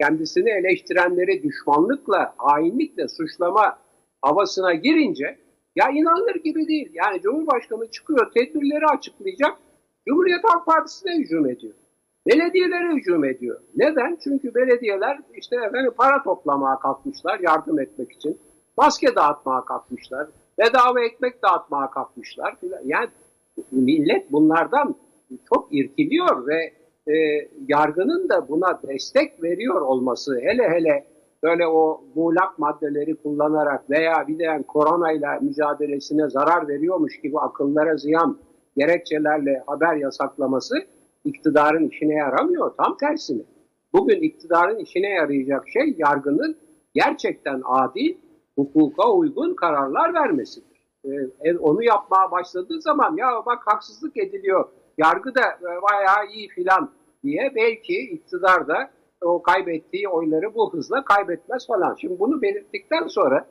kendisini 0.00 0.50
eleştirenleri 0.50 1.42
düşmanlıkla, 1.42 2.34
hainlikle 2.36 3.08
suçlama 3.08 3.78
havasına 4.22 4.74
girince 4.74 5.38
ya 5.76 5.90
inanılır 5.90 6.34
gibi 6.34 6.68
değil. 6.68 6.90
Yani 6.92 7.20
Cumhurbaşkanı 7.20 7.90
çıkıyor 7.90 8.32
tedbirleri 8.34 8.86
açıklayacak. 8.86 9.56
Cumhuriyet 10.08 10.44
Halk 10.44 10.66
Partisi'ne 10.66 11.18
hücum 11.18 11.46
ediyor. 11.46 11.74
Belediyelere 12.26 12.94
hücum 12.94 13.24
ediyor. 13.24 13.60
Neden? 13.76 14.18
Çünkü 14.24 14.54
belediyeler 14.54 15.18
işte 15.34 15.56
efendim 15.56 15.92
para 15.98 16.22
toplamaya 16.22 16.78
kalkmışlar 16.78 17.40
yardım 17.40 17.80
etmek 17.80 18.12
için. 18.12 18.38
Maske 18.78 19.14
dağıtmaya 19.14 19.60
kalkmışlar. 19.60 20.26
Bedava 20.58 21.00
ekmek 21.04 21.42
dağıtmaya 21.42 21.90
kalkmışlar. 21.90 22.56
Yani 22.84 23.08
millet 23.72 24.32
bunlardan 24.32 24.94
çok 25.48 25.68
irkiliyor 25.70 26.46
ve 26.46 26.72
e, 27.12 27.14
yargının 27.68 28.28
da 28.28 28.48
buna 28.48 28.80
destek 28.82 29.42
veriyor 29.42 29.80
olması 29.80 30.40
hele 30.40 30.68
hele 30.68 31.04
böyle 31.42 31.66
o 31.66 32.04
muğlak 32.14 32.58
maddeleri 32.58 33.14
kullanarak 33.14 33.90
veya 33.90 34.28
bir 34.28 34.38
de 34.38 34.62
koronayla 34.68 35.38
mücadelesine 35.40 36.30
zarar 36.30 36.68
veriyormuş 36.68 37.20
gibi 37.20 37.38
akıllara 37.38 37.96
ziyan 37.96 38.38
gerekçelerle 38.76 39.62
haber 39.66 39.96
yasaklaması 39.96 40.76
iktidarın 41.26 41.88
işine 41.88 42.14
yaramıyor. 42.14 42.74
Tam 42.76 42.96
tersine. 42.96 43.42
Bugün 43.92 44.20
iktidarın 44.22 44.78
işine 44.78 45.08
yarayacak 45.08 45.68
şey 45.68 45.94
yargının 45.98 46.56
gerçekten 46.94 47.62
adil, 47.64 48.16
hukuka 48.54 49.12
uygun 49.12 49.54
kararlar 49.54 50.14
vermesidir. 50.14 50.76
Ee, 51.04 51.56
onu 51.56 51.82
yapmaya 51.82 52.30
başladığı 52.30 52.80
zaman 52.80 53.16
ya 53.16 53.42
bak 53.46 53.62
haksızlık 53.66 54.16
ediliyor, 54.16 54.68
yargı 54.98 55.34
da 55.34 55.40
e, 55.40 55.82
bayağı 55.82 56.26
iyi 56.32 56.48
filan 56.48 56.90
diye 57.22 57.52
belki 57.54 57.98
iktidar 57.98 58.68
da 58.68 58.90
o 59.22 59.42
kaybettiği 59.42 60.08
oyları 60.08 60.54
bu 60.54 60.72
hızla 60.72 61.04
kaybetmez 61.04 61.66
falan. 61.66 61.94
Şimdi 61.94 62.18
bunu 62.18 62.42
belirttikten 62.42 63.06
sonra 63.06 63.46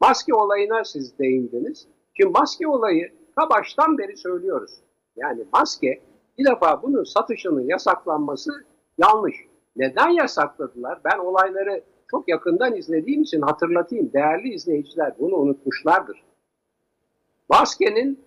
maske 0.00 0.34
olayına 0.34 0.84
siz 0.84 1.18
değindiniz. 1.18 1.88
Şimdi 2.14 2.38
maske 2.38 2.68
olayı 2.68 3.12
ta 3.36 3.50
baştan 3.50 3.98
beri 3.98 4.16
söylüyoruz. 4.16 4.70
Yani 5.16 5.44
maske 5.52 6.00
bir 6.40 6.44
defa 6.44 6.82
bunun 6.82 7.04
satışının 7.04 7.68
yasaklanması 7.68 8.50
yanlış. 8.98 9.36
Neden 9.76 10.08
yasakladılar? 10.08 11.00
Ben 11.04 11.18
olayları 11.18 11.84
çok 12.10 12.28
yakından 12.28 12.76
izlediğim 12.76 13.22
için 13.22 13.42
hatırlatayım. 13.42 14.12
Değerli 14.12 14.54
izleyiciler 14.54 15.14
bunu 15.18 15.36
unutmuşlardır. 15.36 16.22
Maskenin 17.48 18.24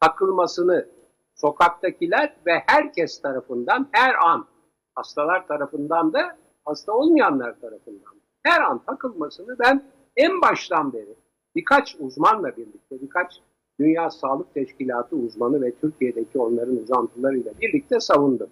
takılmasını 0.00 0.88
sokaktakiler 1.34 2.36
ve 2.46 2.62
herkes 2.66 3.22
tarafından 3.22 3.88
her 3.92 4.14
an 4.26 4.46
hastalar 4.94 5.46
tarafından 5.46 6.12
da 6.12 6.38
hasta 6.64 6.92
olmayanlar 6.92 7.60
tarafından 7.60 8.14
her 8.42 8.60
an 8.60 8.78
takılmasını 8.78 9.58
ben 9.58 9.84
en 10.16 10.40
baştan 10.40 10.92
beri 10.92 11.16
birkaç 11.54 11.96
uzmanla 11.98 12.56
birlikte 12.56 13.00
birkaç 13.00 13.40
Dünya 13.80 14.10
Sağlık 14.10 14.54
Teşkilatı 14.54 15.16
uzmanı 15.16 15.62
ve 15.62 15.74
Türkiye'deki 15.74 16.38
onların 16.38 16.76
uzantılarıyla 16.76 17.52
birlikte 17.60 18.00
savundum. 18.00 18.48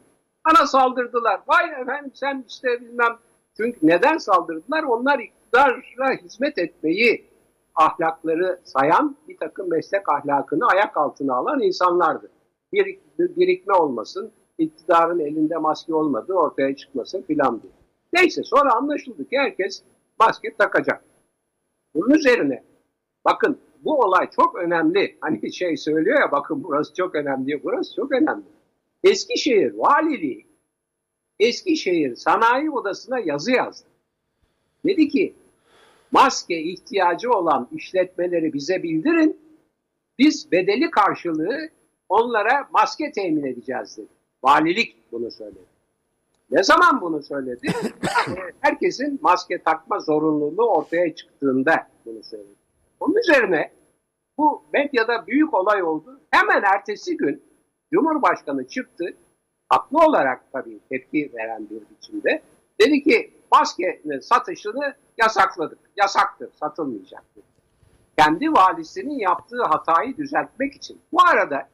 Bana 0.46 0.66
saldırdılar. 0.66 1.40
Vay 1.48 1.82
efendim 1.82 2.10
sen 2.14 2.44
işte 2.48 2.80
bilmem. 2.80 3.18
Çünkü 3.56 3.78
neden 3.82 4.18
saldırdılar? 4.18 4.82
Onlar 4.82 5.18
iktidara 5.18 6.12
hizmet 6.22 6.58
etmeyi 6.58 7.24
ahlakları 7.74 8.60
sayan 8.64 9.16
bir 9.28 9.36
takım 9.36 9.70
meslek 9.70 10.08
ahlakını 10.08 10.66
ayak 10.66 10.96
altına 10.96 11.34
alan 11.34 11.60
insanlardı 11.60 12.30
bir, 12.74 12.98
birikme 13.18 13.74
olmasın, 13.74 14.32
iktidarın 14.58 15.18
elinde 15.18 15.56
maske 15.56 15.94
olmadığı 15.94 16.32
ortaya 16.34 16.76
çıkmasın 16.76 17.22
filan 17.22 17.62
diye. 17.62 17.72
Neyse 18.12 18.42
sonra 18.42 18.74
anlaşıldı 18.74 19.28
ki 19.28 19.38
herkes 19.38 19.82
maske 20.20 20.56
takacak. 20.58 21.04
Bunun 21.94 22.14
üzerine 22.14 22.64
bakın 23.24 23.58
bu 23.84 24.00
olay 24.00 24.30
çok 24.30 24.54
önemli. 24.54 25.18
Hani 25.20 25.52
şey 25.52 25.76
söylüyor 25.76 26.20
ya 26.20 26.32
bakın 26.32 26.64
burası 26.64 26.94
çok 26.94 27.14
önemli. 27.14 27.64
Burası 27.64 27.94
çok 27.96 28.12
önemli. 28.12 28.44
Eskişehir 29.04 29.74
Valiliği 29.74 30.46
Eskişehir 31.40 32.16
Sanayi 32.16 32.70
Odası'na 32.70 33.18
yazı 33.18 33.52
yazdı. 33.52 33.88
Dedi 34.84 35.08
ki 35.08 35.34
maske 36.12 36.62
ihtiyacı 36.62 37.30
olan 37.30 37.68
işletmeleri 37.72 38.52
bize 38.52 38.82
bildirin. 38.82 39.40
Biz 40.18 40.52
bedeli 40.52 40.90
karşılığı 40.90 41.68
onlara 42.08 42.68
maske 42.72 43.12
temin 43.12 43.44
edeceğiz 43.44 43.96
dedi. 43.96 44.08
Valilik 44.42 45.12
bunu 45.12 45.30
söyledi. 45.30 45.74
Ne 46.50 46.62
zaman 46.62 47.00
bunu 47.00 47.22
söyledi? 47.22 47.66
Herkesin 48.60 49.18
maske 49.22 49.62
takma 49.62 50.00
zorunluluğu 50.00 50.66
ortaya 50.66 51.14
çıktığında 51.14 51.88
bunu 52.06 52.22
söyledi. 52.22 52.54
Onun 53.00 53.16
üzerine 53.16 53.70
bu 54.38 54.64
medyada 54.72 55.26
büyük 55.26 55.54
olay 55.54 55.82
oldu. 55.82 56.20
Hemen 56.30 56.62
ertesi 56.62 57.16
gün 57.16 57.42
Cumhurbaşkanı 57.92 58.68
çıktı. 58.68 59.04
Haklı 59.68 59.98
olarak 59.98 60.52
tabii 60.52 60.80
tepki 60.88 61.32
veren 61.34 61.70
bir 61.70 61.82
biçimde. 61.90 62.42
Dedi 62.80 63.02
ki 63.02 63.30
maskenin 63.52 64.20
satışını 64.20 64.94
yasakladık. 65.18 65.78
Yasaktır, 65.96 66.50
satılmayacak. 66.60 67.24
Kendi 68.18 68.52
valisinin 68.52 69.18
yaptığı 69.18 69.62
hatayı 69.62 70.16
düzeltmek 70.16 70.74
için. 70.74 71.00
Bu 71.12 71.18
arada 71.32 71.68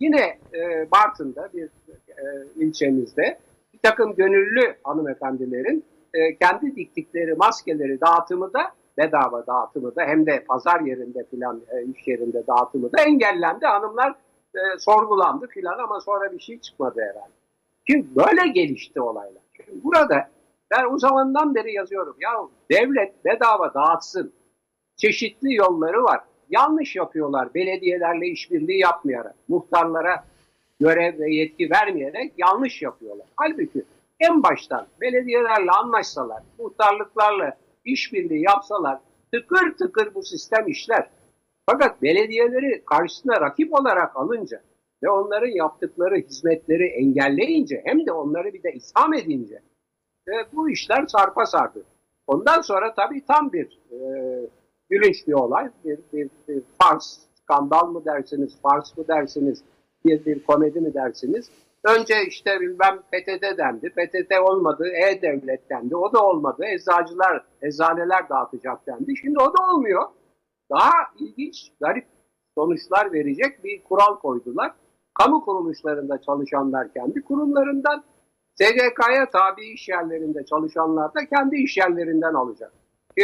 Yine 0.00 0.38
e, 0.54 0.90
Bartın'da 0.90 1.48
bir 1.54 1.64
e, 2.08 2.24
ilçemizde 2.56 3.38
bir 3.72 3.78
takım 3.78 4.14
gönüllü 4.14 4.76
hanımefendilerin 4.84 5.84
e, 6.14 6.36
kendi 6.36 6.76
diktikleri 6.76 7.34
maskeleri 7.34 8.00
dağıtımı 8.00 8.52
da 8.52 8.60
bedava 8.98 9.46
dağıtımı 9.46 9.96
da 9.96 10.02
hem 10.02 10.26
de 10.26 10.44
pazar 10.44 10.80
yerinde 10.80 11.24
filan 11.24 11.60
e, 11.70 11.84
iş 11.84 12.08
yerinde 12.08 12.46
dağıtımı 12.46 12.92
da 12.92 13.02
engellendi. 13.02 13.66
Hanımlar 13.66 14.14
e, 14.54 14.78
sorgulandı 14.78 15.46
filan 15.46 15.78
ama 15.78 16.00
sonra 16.00 16.32
bir 16.32 16.40
şey 16.40 16.60
çıkmadı 16.60 17.00
herhalde. 17.00 17.32
Şimdi 17.86 18.06
böyle 18.16 18.48
gelişti 18.48 19.00
olaylar. 19.00 19.42
Şimdi 19.52 19.84
burada 19.84 20.28
ben 20.70 20.94
o 20.94 20.98
zamandan 20.98 21.54
beri 21.54 21.72
yazıyorum. 21.72 22.16
Ya 22.20 22.30
devlet 22.70 23.24
bedava 23.24 23.74
dağıtsın. 23.74 24.32
Çeşitli 24.96 25.54
yolları 25.54 26.04
var. 26.04 26.20
Yanlış 26.50 26.96
yapıyorlar 26.96 27.54
belediyelerle 27.54 28.26
işbirliği 28.26 28.78
yapmayarak. 28.78 29.34
Muhtarlara 29.48 30.24
görev 30.80 31.18
ve 31.18 31.34
yetki 31.34 31.70
vermeyerek 31.70 32.32
yanlış 32.38 32.82
yapıyorlar. 32.82 33.26
Halbuki 33.36 33.84
en 34.20 34.42
baştan 34.42 34.86
belediyelerle 35.00 35.70
anlaşsalar, 35.70 36.42
muhtarlıklarla 36.58 37.56
işbirliği 37.84 38.42
yapsalar 38.42 38.98
tıkır 39.32 39.76
tıkır 39.76 40.14
bu 40.14 40.22
sistem 40.22 40.68
işler. 40.68 41.10
Fakat 41.66 42.02
belediyeleri 42.02 42.84
karşısına 42.84 43.40
rakip 43.40 43.74
olarak 43.74 44.16
alınca 44.16 44.62
ve 45.02 45.10
onların 45.10 45.56
yaptıkları 45.56 46.16
hizmetleri 46.16 46.86
engelleyince 46.86 47.82
hem 47.84 48.06
de 48.06 48.12
onları 48.12 48.52
bir 48.52 48.62
de 48.62 48.72
itham 48.72 49.14
edince 49.14 49.62
e, 50.28 50.32
bu 50.52 50.70
işler 50.70 51.06
sarpa 51.06 51.46
sardı. 51.46 51.84
Ondan 52.26 52.60
sonra 52.60 52.94
tabii 52.94 53.24
tam 53.26 53.52
bir 53.52 53.78
e, 53.92 53.98
gülünç 54.90 55.26
bir 55.26 55.32
olay, 55.32 55.70
bir, 55.84 55.98
bir, 56.12 56.30
bir 56.48 56.62
fars, 56.82 57.18
skandal 57.34 57.86
mı 57.86 58.04
dersiniz, 58.04 58.60
fars 58.62 58.96
mı 58.96 59.08
dersiniz, 59.08 59.62
bir, 60.04 60.24
bir 60.24 60.42
komedi 60.42 60.80
mi 60.80 60.94
dersiniz? 60.94 61.50
Önce 61.84 62.14
işte 62.26 62.60
bilmem 62.60 62.98
PTT 62.98 63.58
dendi, 63.58 63.90
PTT 63.90 64.40
olmadı, 64.40 64.88
E-Devlet 64.88 65.70
dendi, 65.70 65.96
o 65.96 66.12
da 66.12 66.26
olmadı, 66.26 66.64
eczacılar, 66.66 67.44
eczaneler 67.62 68.28
dağıtacak 68.28 68.86
dendi. 68.86 69.16
Şimdi 69.16 69.38
o 69.38 69.46
da 69.46 69.74
olmuyor. 69.74 70.02
Daha 70.70 70.92
ilginç, 71.18 71.72
garip 71.80 72.06
sonuçlar 72.54 73.12
verecek 73.12 73.64
bir 73.64 73.84
kural 73.84 74.18
koydular. 74.18 74.72
Kamu 75.14 75.44
kuruluşlarında 75.44 76.20
çalışanlar 76.20 76.92
kendi 76.92 77.22
kurumlarından, 77.22 78.04
SGK'ya 78.54 79.30
tabi 79.30 79.66
iş 79.66 79.88
yerlerinde 79.88 80.44
çalışanlar 80.44 81.14
da 81.14 81.26
kendi 81.26 81.56
iş 81.56 81.76
yerlerinden 81.76 82.34
alacak. 82.34 82.72
E, 83.18 83.22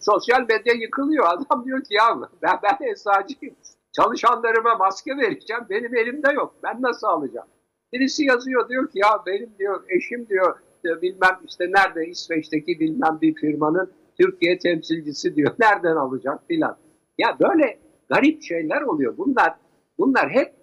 sosyal 0.00 0.40
medya 0.40 0.74
yıkılıyor. 0.74 1.24
Adam 1.26 1.64
diyor 1.64 1.84
ki 1.84 1.94
ya 1.94 2.18
ben, 2.42 2.58
ben 2.62 2.86
eczacıyım. 2.86 3.56
Çalışanlarıma 3.92 4.74
maske 4.74 5.16
vereceğim. 5.16 5.62
Benim 5.70 5.94
elimde 5.96 6.32
yok. 6.32 6.54
Ben 6.62 6.82
nasıl 6.82 7.06
alacağım? 7.06 7.48
Birisi 7.92 8.24
yazıyor 8.24 8.68
diyor 8.68 8.90
ki 8.90 8.98
ya 8.98 9.22
benim 9.26 9.50
diyor 9.58 9.84
eşim 9.88 10.28
diyor 10.28 10.58
bilmem 10.84 11.38
işte 11.48 11.64
nerede 11.64 12.06
İsveç'teki 12.06 12.80
bilmem 12.80 13.18
bir 13.22 13.34
firmanın 13.34 13.92
Türkiye 14.20 14.58
temsilcisi 14.58 15.36
diyor. 15.36 15.54
Nereden 15.58 15.96
alacak 15.96 16.46
filan. 16.48 16.76
Ya 17.18 17.36
böyle 17.40 17.78
garip 18.08 18.42
şeyler 18.42 18.82
oluyor. 18.82 19.18
Bunlar 19.18 19.54
bunlar 19.98 20.30
hep 20.30 20.54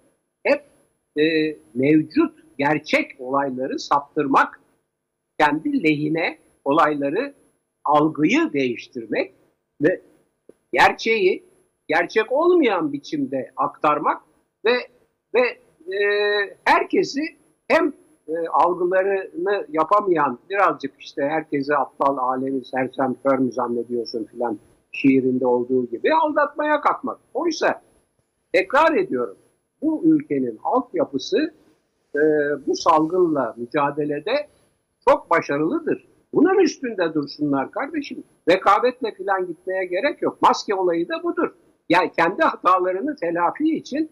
hep 0.42 0.64
e, 1.18 1.56
mevcut 1.74 2.38
gerçek 2.58 3.20
olayları 3.20 3.78
saptırmak, 3.78 4.60
kendi 5.38 5.82
lehine 5.82 6.38
olayları 6.64 7.34
algıyı 7.84 8.52
değiştirmek 8.52 9.34
ve 9.82 10.00
gerçeği 10.72 11.44
gerçek 11.88 12.32
olmayan 12.32 12.92
biçimde 12.92 13.50
aktarmak 13.56 14.22
ve 14.64 14.74
ve 15.34 15.58
e, 15.88 16.00
herkesi 16.64 17.20
hem 17.68 17.92
e, 18.28 18.48
algılarını 18.52 19.66
yapamayan 19.68 20.38
birazcık 20.50 21.00
işte 21.00 21.22
herkese 21.22 21.76
aptal 21.76 22.16
alemi 22.16 22.64
sersem 22.64 23.16
kör 23.24 23.38
mü 23.38 23.52
zannediyorsun 23.52 24.24
filan 24.24 24.58
şiirinde 24.92 25.46
olduğu 25.46 25.86
gibi 25.86 26.14
aldatmaya 26.14 26.80
kalkmak. 26.80 27.18
Oysa 27.34 27.82
tekrar 28.52 28.96
ediyorum 28.96 29.36
bu 29.82 30.02
ülkenin 30.04 30.58
altyapısı 30.64 31.54
e, 32.14 32.20
bu 32.66 32.76
salgınla 32.76 33.54
mücadelede 33.56 34.48
çok 35.08 35.30
başarılıdır. 35.30 36.08
Bunun 36.34 36.58
üstünde 36.58 37.14
dursunlar 37.14 37.70
kardeşim. 37.70 38.24
Rekabetle 38.48 39.14
falan 39.14 39.46
gitmeye 39.46 39.84
gerek 39.84 40.22
yok. 40.22 40.42
Maske 40.42 40.74
olayı 40.74 41.08
da 41.08 41.22
budur. 41.22 41.54
Yani 41.88 42.12
kendi 42.12 42.42
hatalarını 42.42 43.16
telafi 43.16 43.76
için 43.76 44.10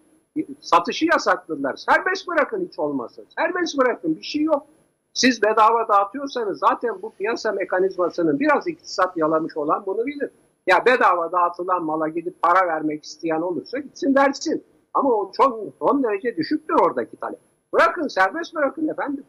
satışı 0.61 1.07
yasakladılar. 1.13 1.77
Serbest 1.77 2.29
bırakın 2.29 2.69
hiç 2.71 2.79
olmasın. 2.79 3.25
Serbest 3.39 3.79
bırakın 3.79 4.17
bir 4.17 4.23
şey 4.23 4.43
yok. 4.43 4.67
Siz 5.15 5.43
bedava 5.43 5.89
dağıtıyorsanız 5.89 6.59
zaten 6.59 7.03
bu 7.03 7.13
piyasa 7.15 7.53
mekanizmasının 7.53 8.41
biraz 8.41 8.67
iktisat 8.67 9.17
yalamış 9.17 9.57
olan 9.57 9.87
bunu 9.87 10.07
bilir. 10.07 10.31
Ya 10.67 10.87
bedava 10.87 11.33
dağıtılan 11.33 11.85
mala 11.85 12.09
gidip 12.09 12.43
para 12.43 12.67
vermek 12.67 13.05
isteyen 13.05 13.41
olursa 13.41 13.79
gitsin 13.79 14.15
versin. 14.15 14.65
Ama 14.95 15.11
o 15.11 15.33
çok 15.33 15.61
son 15.79 16.03
derece 16.03 16.37
düşüktür 16.37 16.75
oradaki 16.75 17.17
talep. 17.17 17.39
Bırakın 17.73 18.09
serbest 18.09 18.55
bırakın 18.55 18.89
efendim. 18.89 19.25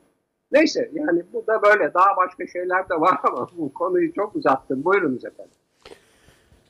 Neyse 0.52 0.92
yani 0.94 1.24
bu 1.34 1.48
da 1.48 1.62
böyle 1.62 1.94
daha 1.94 2.18
başka 2.18 2.48
şeyler 2.48 2.90
de 2.90 3.02
var 3.02 3.20
ama 3.24 3.48
bu 3.58 3.74
konuyu 3.74 4.14
çok 4.14 4.36
uzattım. 4.36 4.84
Buyurunuz 4.86 5.26
efendim. 5.26 5.54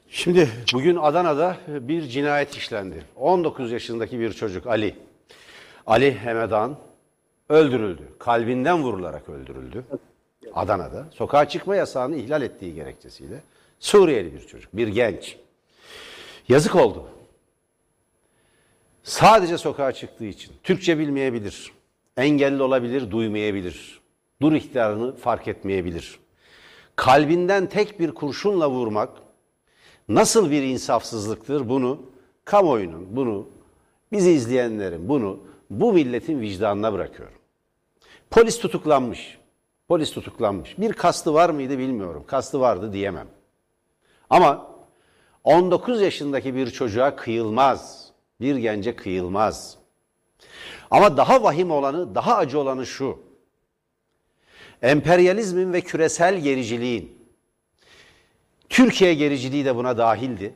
Şimdi 0.09 0.49
bugün 0.73 0.95
Adana'da 0.95 1.57
bir 1.67 2.01
cinayet 2.01 2.55
işlendi. 2.55 3.03
19 3.15 3.71
yaşındaki 3.71 4.19
bir 4.19 4.33
çocuk 4.33 4.67
Ali. 4.67 4.95
Ali 5.87 6.19
Hemedan 6.19 6.77
öldürüldü. 7.49 8.03
Kalbinden 8.19 8.83
vurularak 8.83 9.29
öldürüldü. 9.29 9.83
Adana'da. 10.53 11.07
Sokağa 11.13 11.49
çıkma 11.49 11.75
yasağını 11.75 12.15
ihlal 12.15 12.41
ettiği 12.41 12.73
gerekçesiyle. 12.73 13.41
Suriyeli 13.79 14.33
bir 14.33 14.47
çocuk, 14.47 14.77
bir 14.77 14.87
genç. 14.87 15.37
Yazık 16.49 16.75
oldu. 16.75 17.07
Sadece 19.03 19.57
sokağa 19.57 19.91
çıktığı 19.91 20.25
için. 20.25 20.53
Türkçe 20.63 20.99
bilmeyebilir. 20.99 21.71
Engelli 22.17 22.63
olabilir, 22.63 23.11
duymayabilir. 23.11 24.01
Dur 24.41 24.53
ihtiyarını 24.53 25.15
fark 25.15 25.47
etmeyebilir. 25.47 26.19
Kalbinden 26.95 27.69
tek 27.69 27.99
bir 27.99 28.11
kurşunla 28.11 28.69
vurmak 28.69 29.09
nasıl 30.09 30.51
bir 30.51 30.63
insafsızlıktır 30.63 31.69
bunu 31.69 32.01
kamuoyunun, 32.45 33.15
bunu 33.15 33.47
bizi 34.11 34.31
izleyenlerin, 34.31 35.09
bunu 35.09 35.39
bu 35.69 35.93
milletin 35.93 36.41
vicdanına 36.41 36.93
bırakıyorum. 36.93 37.37
Polis 38.29 38.59
tutuklanmış. 38.59 39.37
Polis 39.87 40.11
tutuklanmış. 40.11 40.79
Bir 40.79 40.93
kastı 40.93 41.33
var 41.33 41.49
mıydı 41.49 41.77
bilmiyorum. 41.77 42.23
Kastı 42.27 42.59
vardı 42.59 42.93
diyemem. 42.93 43.27
Ama 44.29 44.77
19 45.43 46.01
yaşındaki 46.01 46.55
bir 46.55 46.69
çocuğa 46.69 47.15
kıyılmaz. 47.15 48.11
Bir 48.41 48.55
gence 48.55 48.95
kıyılmaz. 48.95 49.77
Ama 50.91 51.17
daha 51.17 51.43
vahim 51.43 51.71
olanı, 51.71 52.15
daha 52.15 52.35
acı 52.35 52.59
olanı 52.59 52.85
şu. 52.85 53.19
Emperyalizmin 54.81 55.73
ve 55.73 55.81
küresel 55.81 56.39
gericiliğin, 56.39 57.16
Türkiye 58.69 59.13
gericiliği 59.13 59.65
de 59.65 59.75
buna 59.75 59.97
dahildi. 59.97 60.53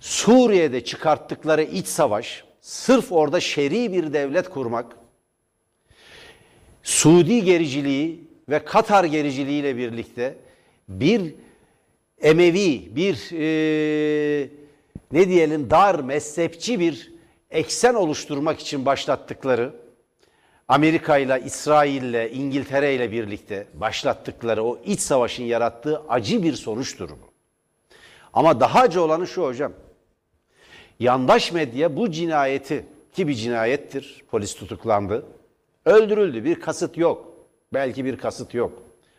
Suriye'de 0.00 0.84
çıkarttıkları 0.84 1.62
iç 1.62 1.86
savaş, 1.86 2.44
sırf 2.60 3.12
orada 3.12 3.40
şer'i 3.40 3.92
bir 3.92 4.12
devlet 4.12 4.48
kurmak, 4.48 4.96
Suudi 6.82 7.44
gericiliği 7.44 8.24
ve 8.48 8.64
Katar 8.64 9.04
gericiliğiyle 9.04 9.76
birlikte 9.76 10.36
bir 10.88 11.34
Emevi, 12.20 12.96
bir 12.96 13.30
e, 13.32 14.48
ne 15.12 15.28
diyelim 15.28 15.70
dar 15.70 15.94
mezhepçi 15.94 16.80
bir 16.80 17.12
eksen 17.50 17.94
oluşturmak 17.94 18.60
için 18.60 18.86
başlattıkları 18.86 19.74
Amerika 20.70 21.18
ile 21.18 21.42
İsrail 21.44 22.02
ile 22.02 22.30
İngiltere 22.30 22.94
ile 22.94 23.12
birlikte 23.12 23.66
başlattıkları 23.74 24.64
o 24.64 24.78
iç 24.84 25.00
savaşın 25.00 25.44
yarattığı 25.44 26.02
acı 26.08 26.42
bir 26.42 26.52
sonuçtur 26.52 27.10
bu. 27.10 27.30
Ama 28.32 28.60
daha 28.60 28.80
acı 28.80 29.02
olanı 29.02 29.26
şu 29.26 29.44
hocam. 29.44 29.72
Yandaş 31.00 31.52
medya 31.52 31.96
bu 31.96 32.10
cinayeti 32.10 32.86
ki 33.12 33.28
bir 33.28 33.34
cinayettir. 33.34 34.24
Polis 34.30 34.54
tutuklandı. 34.54 35.26
Öldürüldü. 35.84 36.44
Bir 36.44 36.60
kasıt 36.60 36.96
yok. 36.96 37.34
Belki 37.72 38.04
bir 38.04 38.16
kasıt 38.16 38.54
yok. 38.54 38.72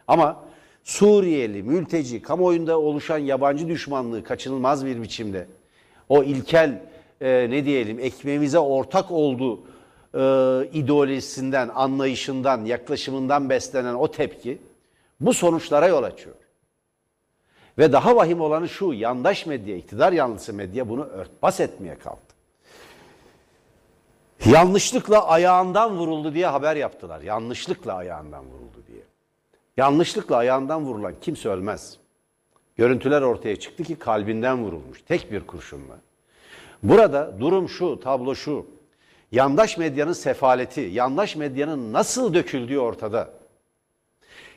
Ama 0.07 0.43
Suriyeli, 0.83 1.63
mülteci, 1.63 2.21
kamuoyunda 2.21 2.79
oluşan 2.79 3.17
yabancı 3.17 3.67
düşmanlığı 3.67 4.23
kaçınılmaz 4.23 4.85
bir 4.85 5.01
biçimde 5.01 5.47
o 6.09 6.23
ilkel 6.23 6.81
e, 7.21 7.47
ne 7.49 7.65
diyelim 7.65 7.99
ekmeğimize 7.99 8.59
ortak 8.59 9.11
olduğu 9.11 9.59
e, 10.13 10.19
ideolojisinden, 10.73 11.69
anlayışından, 11.75 12.65
yaklaşımından 12.65 13.49
beslenen 13.49 13.93
o 13.93 14.11
tepki 14.11 14.61
bu 15.19 15.33
sonuçlara 15.33 15.87
yol 15.87 16.03
açıyor. 16.03 16.35
Ve 17.77 17.91
daha 17.91 18.15
vahim 18.15 18.41
olanı 18.41 18.69
şu, 18.69 18.93
yandaş 18.93 19.45
medya, 19.45 19.75
iktidar 19.75 20.13
yanlısı 20.13 20.53
medya 20.53 20.89
bunu 20.89 21.03
örtbas 21.03 21.59
etmeye 21.59 21.95
kalktı. 21.99 22.35
Yanlışlıkla 24.45 25.27
ayağından 25.27 25.97
vuruldu 25.97 26.33
diye 26.33 26.47
haber 26.47 26.75
yaptılar. 26.75 27.21
Yanlışlıkla 27.21 27.93
ayağından 27.93 28.45
vuruldu 28.45 28.83
diye. 28.87 29.01
Yanlışlıkla 29.77 30.37
ayağından 30.37 30.85
vurulan 30.85 31.13
kimse 31.21 31.49
ölmez. 31.49 31.97
Görüntüler 32.75 33.21
ortaya 33.21 33.55
çıktı 33.55 33.83
ki 33.83 33.95
kalbinden 33.95 34.63
vurulmuş. 34.63 35.01
Tek 35.01 35.31
bir 35.31 35.47
kurşunla. 35.47 35.99
Burada 36.83 37.39
durum 37.39 37.69
şu, 37.69 37.99
tablo 37.99 38.35
şu. 38.35 38.65
Yandaş 39.31 39.77
medyanın 39.77 40.13
sefaleti, 40.13 40.81
yandaş 40.81 41.35
medyanın 41.35 41.93
nasıl 41.93 42.33
döküldüğü 42.33 42.79
ortada. 42.79 43.29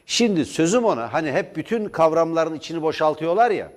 Şimdi 0.06 0.44
sözüm 0.44 0.84
ona 0.84 1.12
hani 1.12 1.32
hep 1.32 1.56
bütün 1.56 1.88
kavramların 1.88 2.54
içini 2.54 2.82
boşaltıyorlar 2.82 3.50
ya. 3.50 3.72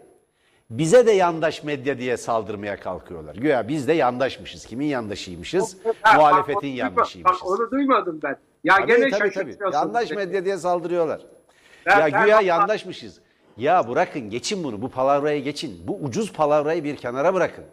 Bize 0.70 1.06
de 1.08 1.12
yandaş 1.12 1.64
medya 1.64 1.98
diye 2.00 2.18
saldırmaya 2.18 2.80
kalkıyorlar. 2.80 3.36
Güya 3.36 3.68
biz 3.68 3.88
de 3.88 3.94
yandaşmışız. 3.94 4.66
Kimin 4.66 4.86
yandaşıymışız? 4.86 5.78
Ha, 6.02 6.14
Muhalefetin 6.18 6.56
bak, 6.72 6.78
yandaşıymışız. 6.78 7.42
Bak 7.42 7.48
onu 7.52 7.72
duymadım 7.72 8.20
ben. 8.24 8.36
Ya 8.64 8.76
Tabii, 8.76 8.88
gene 8.88 9.10
tabii, 9.10 9.32
tabii. 9.32 9.56
Yandaş 9.74 10.12
medya 10.12 10.46
diye 10.46 10.58
saldırıyorlar. 10.58 11.22
Ben- 11.86 12.00
ya 12.00 12.06
ben 12.14 12.24
güya 12.24 12.36
hatta- 12.38 12.46
yandaşmışız. 12.46 13.20
Ya 13.58 13.90
bırakın 13.90 14.30
geçin 14.30 14.64
bunu. 14.64 14.82
Bu 14.82 14.90
palavrayı 14.90 15.44
geçin. 15.44 15.88
Bu 15.88 15.96
ucuz 16.02 16.34
palavrayı 16.34 16.84
bir 16.84 16.96
kenara 16.96 17.34
bırakın. 17.34 17.64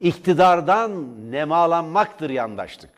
İktidardan 0.00 1.14
nemalanmaktır 1.32 2.30
yandaşlık. 2.30 2.90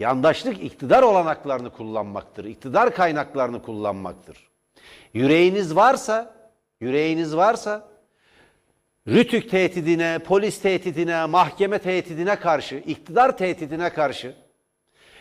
Yandaşlık 0.00 0.62
iktidar 0.62 1.02
olanaklarını 1.02 1.70
kullanmaktır. 1.70 2.44
İktidar 2.44 2.94
kaynaklarını 2.94 3.62
kullanmaktır. 3.62 4.48
Yüreğiniz 5.14 5.76
varsa, 5.76 6.34
yüreğiniz 6.80 7.36
varsa 7.36 7.92
Rütük 9.08 9.50
tehdidine, 9.50 10.18
polis 10.18 10.62
tehdidine, 10.62 11.26
mahkeme 11.26 11.78
tehdidine 11.78 12.36
karşı, 12.36 12.76
iktidar 12.76 13.36
tehdidine 13.38 13.90
karşı 13.90 14.34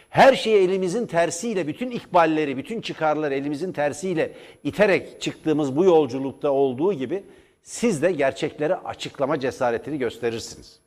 her 0.10 0.36
şeyi 0.36 0.58
elimizin 0.58 1.08
tersiyle, 1.08 1.68
bütün 1.68 1.92
ikballeri, 1.92 2.58
bütün 2.58 2.82
çıkarları 2.82 3.34
elimizin 3.34 3.72
tersiyle 3.72 4.32
iterek 4.64 5.22
çıktığımız 5.22 5.76
bu 5.76 5.86
yolculukta 5.86 6.52
olduğu 6.52 6.94
gibi 6.94 7.24
siz 7.64 8.02
de 8.02 8.12
gerçekleri 8.12 8.76
açıklama 8.76 9.40
cesaretini 9.40 9.98
gösterirsiniz. 9.98 10.80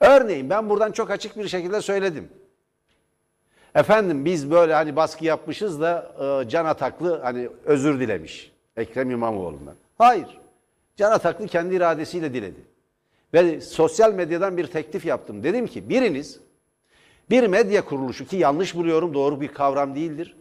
Örneğin 0.00 0.50
ben 0.50 0.68
buradan 0.68 0.92
çok 0.92 1.10
açık 1.10 1.38
bir 1.38 1.48
şekilde 1.48 1.80
söyledim. 1.80 2.28
Efendim 3.74 4.24
biz 4.24 4.50
böyle 4.50 4.74
hani 4.74 4.96
baskı 4.96 5.24
yapmışız 5.24 5.80
da 5.80 6.12
e, 6.44 6.48
Can 6.48 6.64
Ataklı 6.64 7.20
hani 7.22 7.48
özür 7.64 8.00
dilemiş 8.00 8.52
Ekrem 8.76 9.10
İmamoğlu'ndan. 9.10 9.74
Hayır. 9.98 10.38
Can 10.96 11.12
Ataklı 11.12 11.46
kendi 11.46 11.74
iradesiyle 11.74 12.34
diledi. 12.34 12.60
Ve 13.34 13.60
sosyal 13.60 14.14
medyadan 14.14 14.56
bir 14.56 14.66
teklif 14.66 15.06
yaptım. 15.06 15.42
Dedim 15.42 15.66
ki 15.66 15.88
biriniz 15.88 16.40
bir 17.30 17.46
medya 17.46 17.84
kuruluşu 17.84 18.26
ki 18.26 18.36
yanlış 18.36 18.74
buluyorum 18.74 19.14
doğru 19.14 19.40
bir 19.40 19.48
kavram 19.48 19.94
değildir. 19.94 20.36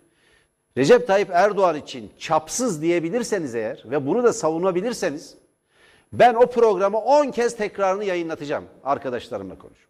Recep 0.78 1.08
Tayyip 1.08 1.30
Erdoğan 1.32 1.76
için 1.76 2.12
çapsız 2.20 2.82
diyebilirseniz 2.82 3.56
eğer 3.56 3.84
ve 3.86 4.08
bunu 4.08 4.24
da 4.24 4.34
savunabilirseniz 4.34 5.38
ben 6.20 6.34
o 6.34 6.48
programı 6.48 6.98
10 6.98 7.32
kez 7.32 7.58
tekrarını 7.58 8.06
yayınlatacağım 8.06 8.66
arkadaşlarımla 8.84 9.58
konuş. 9.58 9.88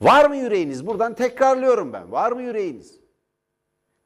Var 0.00 0.24
mı 0.24 0.36
yüreğiniz? 0.36 0.86
Buradan 0.86 1.14
tekrarlıyorum 1.14 1.92
ben. 1.92 2.12
Var 2.12 2.32
mı 2.32 2.42
yüreğiniz? 2.42 2.94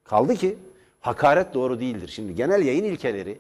Kaldı 0.05 0.35
ki 0.35 0.59
hakaret 1.01 1.55
doğru 1.55 1.81
değildir. 1.81 2.09
Şimdi 2.09 2.35
genel 2.35 2.67
yayın 2.67 2.85
ilkeleri 2.85 3.39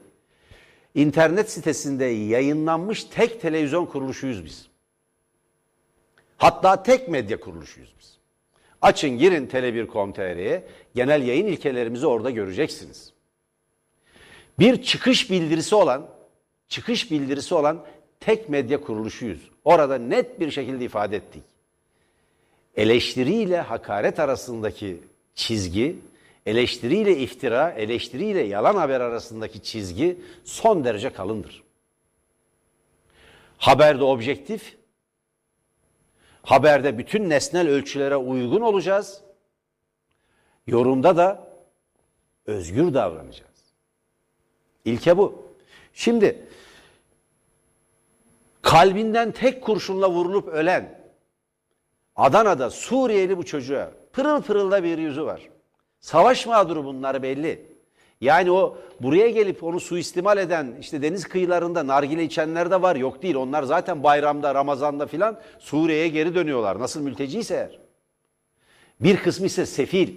internet 0.94 1.50
sitesinde 1.50 2.04
yayınlanmış 2.04 3.04
tek 3.04 3.40
televizyon 3.40 3.86
kuruluşuyuz 3.86 4.44
biz. 4.44 4.68
Hatta 6.36 6.82
tek 6.82 7.08
medya 7.08 7.40
kuruluşuyuz 7.40 7.94
biz. 8.00 8.18
Açın 8.82 9.10
girin 9.10 9.46
tele1.com.tr'ye 9.46 10.64
genel 10.94 11.22
yayın 11.22 11.46
ilkelerimizi 11.46 12.06
orada 12.06 12.30
göreceksiniz. 12.30 13.12
Bir 14.58 14.82
çıkış 14.82 15.30
bildirisi 15.30 15.74
olan, 15.74 16.06
çıkış 16.68 17.10
bildirisi 17.10 17.54
olan 17.54 17.84
tek 18.20 18.48
medya 18.48 18.80
kuruluşuyuz. 18.80 19.50
Orada 19.64 19.98
net 19.98 20.40
bir 20.40 20.50
şekilde 20.50 20.84
ifade 20.84 21.16
ettik. 21.16 21.42
Eleştiriyle 22.76 23.60
hakaret 23.60 24.20
arasındaki 24.20 25.00
çizgi, 25.34 25.96
eleştiriyle 26.46 27.16
iftira, 27.16 27.70
eleştiriyle 27.70 28.42
yalan 28.42 28.74
haber 28.74 29.00
arasındaki 29.00 29.62
çizgi 29.62 30.18
son 30.44 30.84
derece 30.84 31.12
kalındır. 31.12 31.62
Haberde 33.58 34.04
objektif, 34.04 34.76
haberde 36.42 36.98
bütün 36.98 37.30
nesnel 37.30 37.68
ölçülere 37.68 38.16
uygun 38.16 38.60
olacağız. 38.60 39.20
Yorumda 40.66 41.16
da 41.16 41.48
özgür 42.46 42.94
davranacağız. 42.94 43.56
İlke 44.84 45.18
bu. 45.18 45.46
Şimdi 45.92 46.48
kalbinden 48.66 49.32
tek 49.32 49.62
kurşunla 49.62 50.10
vurulup 50.10 50.48
ölen 50.48 50.98
Adana'da 52.16 52.70
Suriyeli 52.70 53.38
bu 53.38 53.44
çocuğa 53.44 53.90
pırıl 54.12 54.42
pırıl 54.42 54.70
da 54.70 54.82
bir 54.82 54.98
yüzü 54.98 55.24
var. 55.24 55.42
Savaş 56.00 56.46
mağduru 56.46 56.84
bunlar 56.84 57.22
belli. 57.22 57.76
Yani 58.20 58.50
o 58.50 58.76
buraya 59.00 59.30
gelip 59.30 59.64
onu 59.64 59.80
suistimal 59.80 60.38
eden 60.38 60.74
işte 60.80 61.02
deniz 61.02 61.28
kıyılarında 61.28 61.86
nargile 61.86 62.24
içenler 62.24 62.70
de 62.70 62.82
var 62.82 62.96
yok 62.96 63.22
değil. 63.22 63.34
Onlar 63.34 63.62
zaten 63.62 64.02
bayramda, 64.02 64.54
Ramazan'da 64.54 65.06
filan 65.06 65.40
Suriye'ye 65.58 66.08
geri 66.08 66.34
dönüyorlar. 66.34 66.80
Nasıl 66.80 67.00
mülteciyse 67.00 67.54
eğer. 67.54 67.78
Bir 69.00 69.16
kısmı 69.16 69.46
ise 69.46 69.66
sefil. 69.66 70.14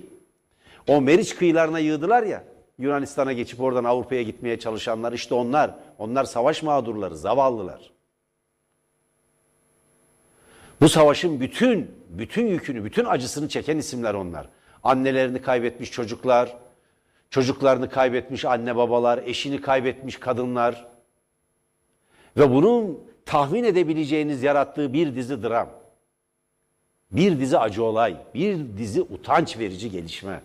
O 0.88 1.02
Meriç 1.02 1.36
kıyılarına 1.36 1.80
yığdılar 1.80 2.24
ya. 2.24 2.44
Yunanistan'a 2.78 3.34
geçip 3.34 3.62
oradan 3.62 3.84
Avrupa'ya 3.84 4.22
gitmeye 4.22 4.60
çalışanlar 4.60 5.14
işte 5.14 5.36
onlar. 5.36 5.76
Onlar 5.98 6.24
savaş 6.24 6.64
mağdurları, 6.64 7.18
zavallılar. 7.18 7.99
Bu 10.82 10.90
savaşın 10.90 11.40
bütün 11.40 12.00
bütün 12.10 12.48
yükünü, 12.48 12.84
bütün 12.84 13.06
acısını 13.06 13.50
çeken 13.50 13.78
isimler 13.78 14.14
onlar. 14.14 14.50
Annelerini 14.84 15.42
kaybetmiş 15.42 15.92
çocuklar, 15.92 16.58
çocuklarını 17.30 17.90
kaybetmiş 17.90 18.46
anne 18.46 18.76
babalar, 18.76 19.18
eşini 19.26 19.62
kaybetmiş 19.62 20.20
kadınlar. 20.20 20.88
Ve 22.38 22.50
bunun 22.52 23.00
tahmin 23.26 23.64
edebileceğiniz 23.64 24.44
yarattığı 24.44 24.94
bir 24.94 25.16
dizi 25.16 25.44
dram. 25.44 25.70
Bir 27.12 27.40
dizi 27.40 27.58
acı 27.58 27.84
olay, 27.84 28.18
bir 28.34 28.78
dizi 28.78 29.02
utanç 29.02 29.58
verici 29.58 29.92
gelişme. 29.92 30.42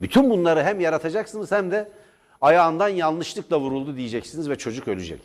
Bütün 0.00 0.30
bunları 0.30 0.62
hem 0.62 0.80
yaratacaksınız 0.80 1.52
hem 1.52 1.70
de 1.70 1.92
ayağından 2.40 2.88
yanlışlıkla 2.88 3.60
vuruldu 3.60 3.96
diyeceksiniz 3.96 4.50
ve 4.50 4.56
çocuk 4.56 4.88
ölecek. 4.88 5.20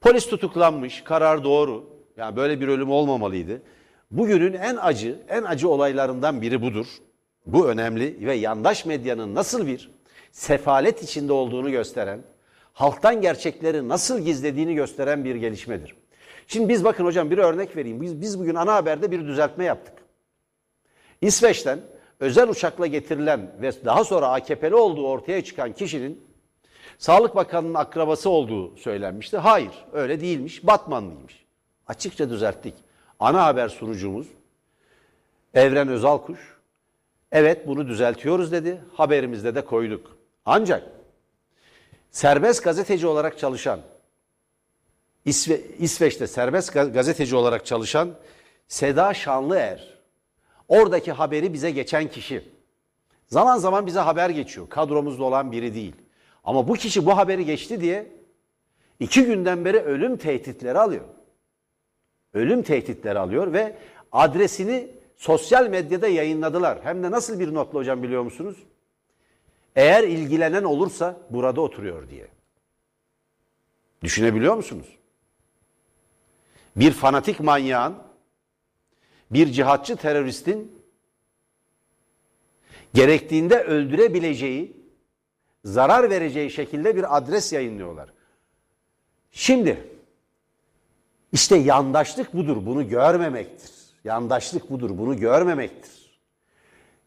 Polis 0.00 0.28
tutuklanmış, 0.28 1.04
karar 1.04 1.44
doğru. 1.44 1.91
Yani 2.16 2.36
böyle 2.36 2.60
bir 2.60 2.68
ölüm 2.68 2.90
olmamalıydı. 2.90 3.62
Bugünün 4.10 4.52
en 4.52 4.76
acı, 4.76 5.18
en 5.28 5.42
acı 5.42 5.68
olaylarından 5.68 6.42
biri 6.42 6.62
budur. 6.62 6.86
Bu 7.46 7.68
önemli 7.68 8.26
ve 8.26 8.34
yandaş 8.34 8.86
medyanın 8.86 9.34
nasıl 9.34 9.66
bir 9.66 9.90
sefalet 10.32 11.02
içinde 11.02 11.32
olduğunu 11.32 11.70
gösteren, 11.70 12.20
halktan 12.72 13.20
gerçekleri 13.20 13.88
nasıl 13.88 14.20
gizlediğini 14.20 14.74
gösteren 14.74 15.24
bir 15.24 15.34
gelişmedir. 15.34 15.96
Şimdi 16.46 16.68
biz 16.68 16.84
bakın 16.84 17.04
hocam 17.04 17.30
bir 17.30 17.38
örnek 17.38 17.76
vereyim. 17.76 18.00
Biz, 18.00 18.20
biz 18.20 18.38
bugün 18.38 18.54
ana 18.54 18.74
haberde 18.74 19.10
bir 19.10 19.26
düzeltme 19.26 19.64
yaptık. 19.64 19.94
İsveç'ten 21.20 21.80
özel 22.20 22.48
uçakla 22.48 22.86
getirilen 22.86 23.50
ve 23.62 23.84
daha 23.84 24.04
sonra 24.04 24.28
AKP'li 24.28 24.74
olduğu 24.74 25.08
ortaya 25.08 25.44
çıkan 25.44 25.72
kişinin 25.72 26.32
Sağlık 26.98 27.36
Bakanı'nın 27.36 27.74
akrabası 27.74 28.30
olduğu 28.30 28.76
söylenmişti. 28.76 29.36
Hayır 29.36 29.84
öyle 29.92 30.20
değilmiş. 30.20 30.66
Batmanlıymış. 30.66 31.41
Açıkça 31.86 32.30
düzelttik. 32.30 32.74
Ana 33.20 33.44
haber 33.44 33.68
sunucumuz 33.68 34.26
Evren 35.54 35.88
Özalkuş 35.88 36.56
evet 37.32 37.66
bunu 37.66 37.88
düzeltiyoruz 37.88 38.52
dedi. 38.52 38.80
Haberimizde 38.94 39.54
de 39.54 39.64
koyduk. 39.64 40.16
Ancak 40.44 40.82
serbest 42.10 42.64
gazeteci 42.64 43.06
olarak 43.06 43.38
çalışan 43.38 43.80
İsve, 45.24 45.60
İsveç'te 45.78 46.26
serbest 46.26 46.72
gazeteci 46.72 47.36
olarak 47.36 47.66
çalışan 47.66 48.10
Seda 48.68 49.14
Şanlıer 49.14 49.98
oradaki 50.68 51.12
haberi 51.12 51.52
bize 51.52 51.70
geçen 51.70 52.08
kişi 52.08 52.48
zaman 53.26 53.58
zaman 53.58 53.86
bize 53.86 54.00
haber 54.00 54.30
geçiyor. 54.30 54.68
Kadromuzda 54.68 55.24
olan 55.24 55.52
biri 55.52 55.74
değil. 55.74 55.94
Ama 56.44 56.68
bu 56.68 56.74
kişi 56.74 57.06
bu 57.06 57.16
haberi 57.16 57.44
geçti 57.44 57.80
diye 57.80 58.06
iki 59.00 59.24
günden 59.24 59.64
beri 59.64 59.78
ölüm 59.78 60.16
tehditleri 60.16 60.78
alıyor. 60.78 61.04
Ölüm 62.34 62.62
tehditleri 62.62 63.18
alıyor 63.18 63.52
ve 63.52 63.76
adresini 64.12 64.90
sosyal 65.16 65.68
medyada 65.68 66.08
yayınladılar. 66.08 66.78
Hem 66.82 67.02
de 67.02 67.10
nasıl 67.10 67.40
bir 67.40 67.54
notla 67.54 67.78
hocam 67.78 68.02
biliyor 68.02 68.22
musunuz? 68.22 68.56
Eğer 69.76 70.04
ilgilenen 70.04 70.64
olursa 70.64 71.20
burada 71.30 71.60
oturuyor 71.60 72.08
diye. 72.10 72.28
Düşünebiliyor 74.02 74.54
musunuz? 74.54 74.86
Bir 76.76 76.92
fanatik 76.92 77.40
manyağın, 77.40 77.94
bir 79.30 79.46
cihatçı 79.46 79.96
teröristin 79.96 80.82
gerektiğinde 82.94 83.62
öldürebileceği, 83.62 84.76
zarar 85.64 86.10
vereceği 86.10 86.50
şekilde 86.50 86.96
bir 86.96 87.16
adres 87.16 87.52
yayınlıyorlar. 87.52 88.12
Şimdi 89.30 89.91
işte 91.32 91.56
yandaşlık 91.56 92.34
budur. 92.34 92.66
Bunu 92.66 92.88
görmemektir. 92.88 93.70
Yandaşlık 94.04 94.70
budur. 94.70 94.98
Bunu 94.98 95.16
görmemektir. 95.16 96.02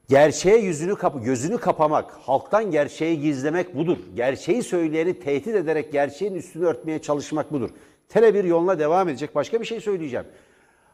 Gerçeğe 0.10 0.58
yüzünü 0.58 0.96
kapı, 0.96 1.20
gözünü 1.20 1.58
kapamak, 1.58 2.12
halktan 2.12 2.72
gerçeği 2.72 3.22
gizlemek 3.22 3.76
budur. 3.76 3.98
Gerçeği 4.16 4.64
söyleyeni 4.64 5.20
tehdit 5.20 5.56
ederek 5.56 5.92
gerçeğin 5.92 6.36
üstünü 6.36 6.66
örtmeye 6.66 7.02
çalışmak 7.02 7.52
budur. 7.52 7.70
Tele 8.10 8.34
bir 8.34 8.44
yoluna 8.44 8.80
devam 8.80 9.10
edecek. 9.10 9.36
Başka 9.36 9.62
bir 9.62 9.66
şey 9.66 9.82
söyleyeceğim. 9.82 10.26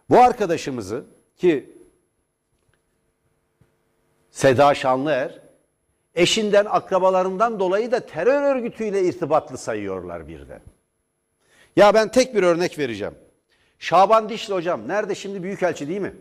Bu 0.10 0.20
arkadaşımızı 0.20 1.06
ki 1.38 1.78
Seda 4.32 4.74
Şanlıer 4.74 5.42
eşinden 6.16 6.66
akrabalarından 6.66 7.60
dolayı 7.60 7.92
da 7.92 8.06
terör 8.06 8.56
örgütüyle 8.56 9.04
irtibatlı 9.04 9.58
sayıyorlar 9.58 10.28
birden. 10.28 10.62
Ya 11.76 11.94
ben 11.94 12.12
tek 12.12 12.36
bir 12.36 12.44
örnek 12.44 12.80
vereceğim. 12.80 13.16
Şaban 13.80 14.30
Dişli 14.30 14.54
hocam 14.54 14.88
nerede 14.88 15.16
şimdi 15.16 15.44
büyükelçi 15.44 15.88
değil 15.88 16.02
mi? 16.02 16.14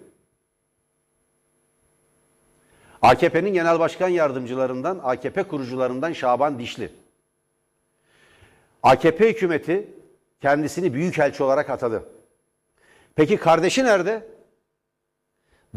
AKP'nin 3.02 3.52
genel 3.52 3.78
başkan 3.78 4.08
yardımcılarından, 4.08 5.00
AKP 5.02 5.42
kurucularından 5.42 6.12
Şaban 6.12 6.58
Dişli. 6.58 6.92
AKP 8.82 9.28
hükümeti 9.28 9.88
kendisini 10.40 10.94
büyükelçi 10.94 11.42
olarak 11.42 11.70
atadı. 11.70 12.04
Peki 13.14 13.36
kardeşi 13.36 13.84
nerede? 13.84 14.28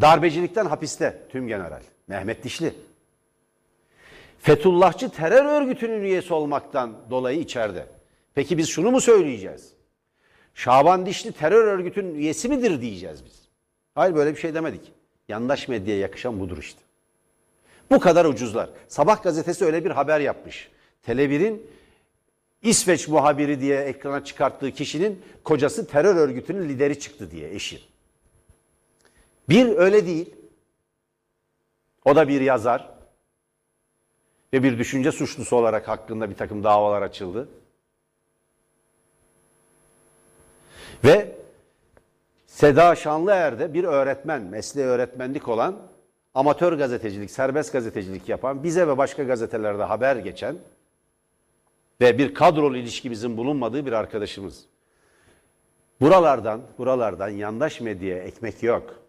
Darbecilikten 0.01 0.65
hapiste 0.65 1.21
tüm 1.29 1.47
general 1.47 1.81
Mehmet 2.07 2.43
Dişli. 2.43 2.73
Fethullahçı 4.39 5.09
terör 5.09 5.45
örgütünün 5.45 6.01
üyesi 6.01 6.33
olmaktan 6.33 6.95
dolayı 7.09 7.39
içeride. 7.39 7.87
Peki 8.35 8.57
biz 8.57 8.69
şunu 8.69 8.91
mu 8.91 9.01
söyleyeceğiz? 9.01 9.73
Şaban 10.53 11.05
Dişli 11.05 11.31
terör 11.31 11.67
örgütünün 11.67 12.15
üyesi 12.15 12.49
midir 12.49 12.81
diyeceğiz 12.81 13.25
biz. 13.25 13.49
Hayır 13.95 14.15
böyle 14.15 14.35
bir 14.35 14.39
şey 14.39 14.53
demedik. 14.53 14.91
Yandaş 15.27 15.67
medyaya 15.67 15.99
yakışan 15.99 16.39
budur 16.39 16.57
işte. 16.57 16.79
Bu 17.91 17.99
kadar 17.99 18.25
ucuzlar. 18.25 18.69
Sabah 18.87 19.23
gazetesi 19.23 19.65
öyle 19.65 19.85
bir 19.85 19.91
haber 19.91 20.19
yapmış. 20.19 20.69
Tele1'in 21.07 21.67
İsveç 22.61 23.07
muhabiri 23.07 23.61
diye 23.61 23.79
ekrana 23.79 24.23
çıkarttığı 24.23 24.71
kişinin 24.71 25.21
kocası 25.43 25.87
terör 25.87 26.15
örgütünün 26.15 26.69
lideri 26.69 26.99
çıktı 26.99 27.31
diye 27.31 27.53
eşi. 27.53 27.81
Bir 29.49 29.69
öyle 29.69 30.05
değil. 30.05 30.35
O 32.05 32.15
da 32.15 32.27
bir 32.27 32.41
yazar. 32.41 32.89
Ve 34.53 34.63
bir 34.63 34.77
düşünce 34.77 35.11
suçlusu 35.11 35.55
olarak 35.55 35.87
hakkında 35.87 36.29
bir 36.29 36.35
takım 36.35 36.63
davalar 36.63 37.01
açıldı. 37.01 37.49
Ve 41.03 41.35
Seda 42.45 42.95
Şanlıer 42.95 43.59
de 43.59 43.73
bir 43.73 43.83
öğretmen, 43.83 44.41
mesleği 44.41 44.87
öğretmenlik 44.87 45.47
olan, 45.47 45.75
amatör 46.33 46.73
gazetecilik, 46.73 47.31
serbest 47.31 47.73
gazetecilik 47.73 48.29
yapan, 48.29 48.63
bize 48.63 48.87
ve 48.87 48.97
başka 48.97 49.23
gazetelerde 49.23 49.83
haber 49.83 50.15
geçen 50.15 50.55
ve 52.01 52.17
bir 52.17 52.33
kadrolu 52.33 52.77
ilişkimizin 52.77 53.37
bulunmadığı 53.37 53.85
bir 53.85 53.91
arkadaşımız. 53.91 54.65
Buralardan, 56.01 56.61
buralardan 56.77 57.29
yandaş 57.29 57.81
medyaya 57.81 58.23
ekmek 58.23 58.63
yok. 58.63 58.99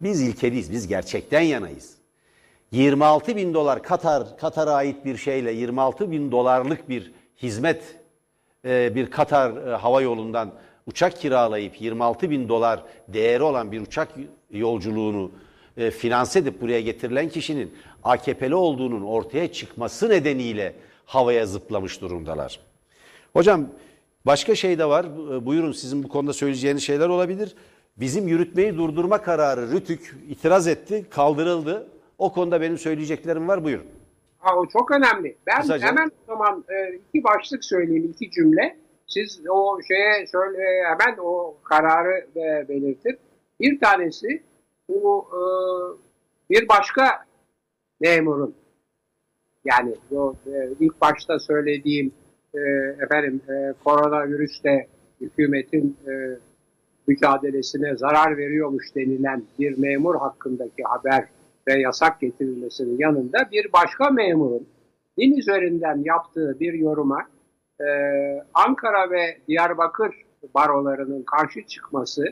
Biz 0.00 0.22
ilkeliyiz, 0.22 0.72
biz 0.72 0.88
gerçekten 0.88 1.40
yanayız. 1.40 1.94
26 2.70 3.36
bin 3.36 3.54
dolar 3.54 3.82
Katar, 3.82 4.36
Katar'a 4.38 4.72
ait 4.72 5.04
bir 5.04 5.16
şeyle 5.16 5.52
26 5.52 6.10
bin 6.10 6.32
dolarlık 6.32 6.88
bir 6.88 7.12
hizmet 7.42 7.82
e, 8.64 8.94
bir 8.94 9.10
Katar 9.10 9.66
e, 9.66 9.76
hava 9.76 10.02
yolundan 10.02 10.52
uçak 10.86 11.20
kiralayıp 11.20 11.80
26 11.80 12.30
bin 12.30 12.48
dolar 12.48 12.82
değeri 13.08 13.42
olan 13.42 13.72
bir 13.72 13.80
uçak 13.80 14.08
yolculuğunu 14.50 15.30
e, 15.76 15.90
finanse 15.90 16.38
edip 16.38 16.60
buraya 16.60 16.80
getirilen 16.80 17.28
kişinin 17.28 17.74
AKP'li 18.04 18.54
olduğunun 18.54 19.02
ortaya 19.02 19.52
çıkması 19.52 20.08
nedeniyle 20.08 20.74
havaya 21.06 21.46
zıplamış 21.46 22.00
durumdalar. 22.00 22.60
Hocam 23.32 23.66
başka 24.26 24.54
şey 24.54 24.78
de 24.78 24.84
var. 24.84 25.06
Buyurun 25.46 25.72
sizin 25.72 26.02
bu 26.04 26.08
konuda 26.08 26.32
söyleyeceğiniz 26.32 26.82
şeyler 26.82 27.08
olabilir. 27.08 27.54
Bizim 27.96 28.28
yürütmeyi 28.28 28.76
durdurma 28.76 29.22
kararı 29.22 29.70
Rütük 29.72 30.14
itiraz 30.28 30.68
etti, 30.68 31.06
kaldırıldı. 31.10 31.88
O 32.18 32.32
konuda 32.32 32.60
benim 32.60 32.78
söyleyeceklerim 32.78 33.48
var. 33.48 33.64
Buyurun. 33.64 33.86
Ha, 34.38 34.56
o 34.56 34.66
çok 34.66 34.90
önemli. 34.90 35.36
Ben 35.46 35.60
Kısaca. 35.60 35.86
hemen 35.86 36.10
o 36.28 36.34
zaman 36.34 36.64
e, 36.68 36.94
iki 37.08 37.24
başlık 37.24 37.64
söyleyeyim, 37.64 38.10
iki 38.14 38.30
cümle. 38.30 38.76
Siz 39.06 39.40
o 39.50 39.78
şeye 39.88 40.26
şöyle 40.32 40.84
hemen 40.84 41.18
o 41.18 41.56
kararı 41.64 42.26
belirtin. 42.68 43.18
Bir 43.60 43.80
tanesi 43.80 44.42
bu 44.88 45.26
e, 45.32 45.42
bir 46.50 46.68
başka 46.68 47.24
memurun 48.00 48.54
yani 49.64 49.94
o 50.12 50.34
e, 50.46 50.68
ilk 50.80 51.00
başta 51.00 51.38
söylediğim 51.38 52.12
e, 52.54 52.60
efendim 53.04 53.40
e, 53.48 53.74
koronavirüste 53.84 54.86
hükümetin 55.20 55.96
e, 56.06 56.12
mücadelesine 57.06 57.96
zarar 57.96 58.36
veriyormuş 58.36 58.94
denilen 58.94 59.44
bir 59.58 59.78
memur 59.78 60.14
hakkındaki 60.14 60.82
haber 60.82 61.24
ve 61.68 61.80
yasak 61.80 62.20
getirilmesinin 62.20 62.98
yanında 62.98 63.38
bir 63.52 63.72
başka 63.72 64.10
memurun 64.10 64.66
din 65.18 65.36
üzerinden 65.36 66.02
yaptığı 66.04 66.56
bir 66.60 66.72
yoruma 66.72 67.26
e, 67.80 67.86
Ankara 68.54 69.10
ve 69.10 69.36
Diyarbakır 69.48 70.14
barolarının 70.54 71.22
karşı 71.22 71.66
çıkması 71.66 72.24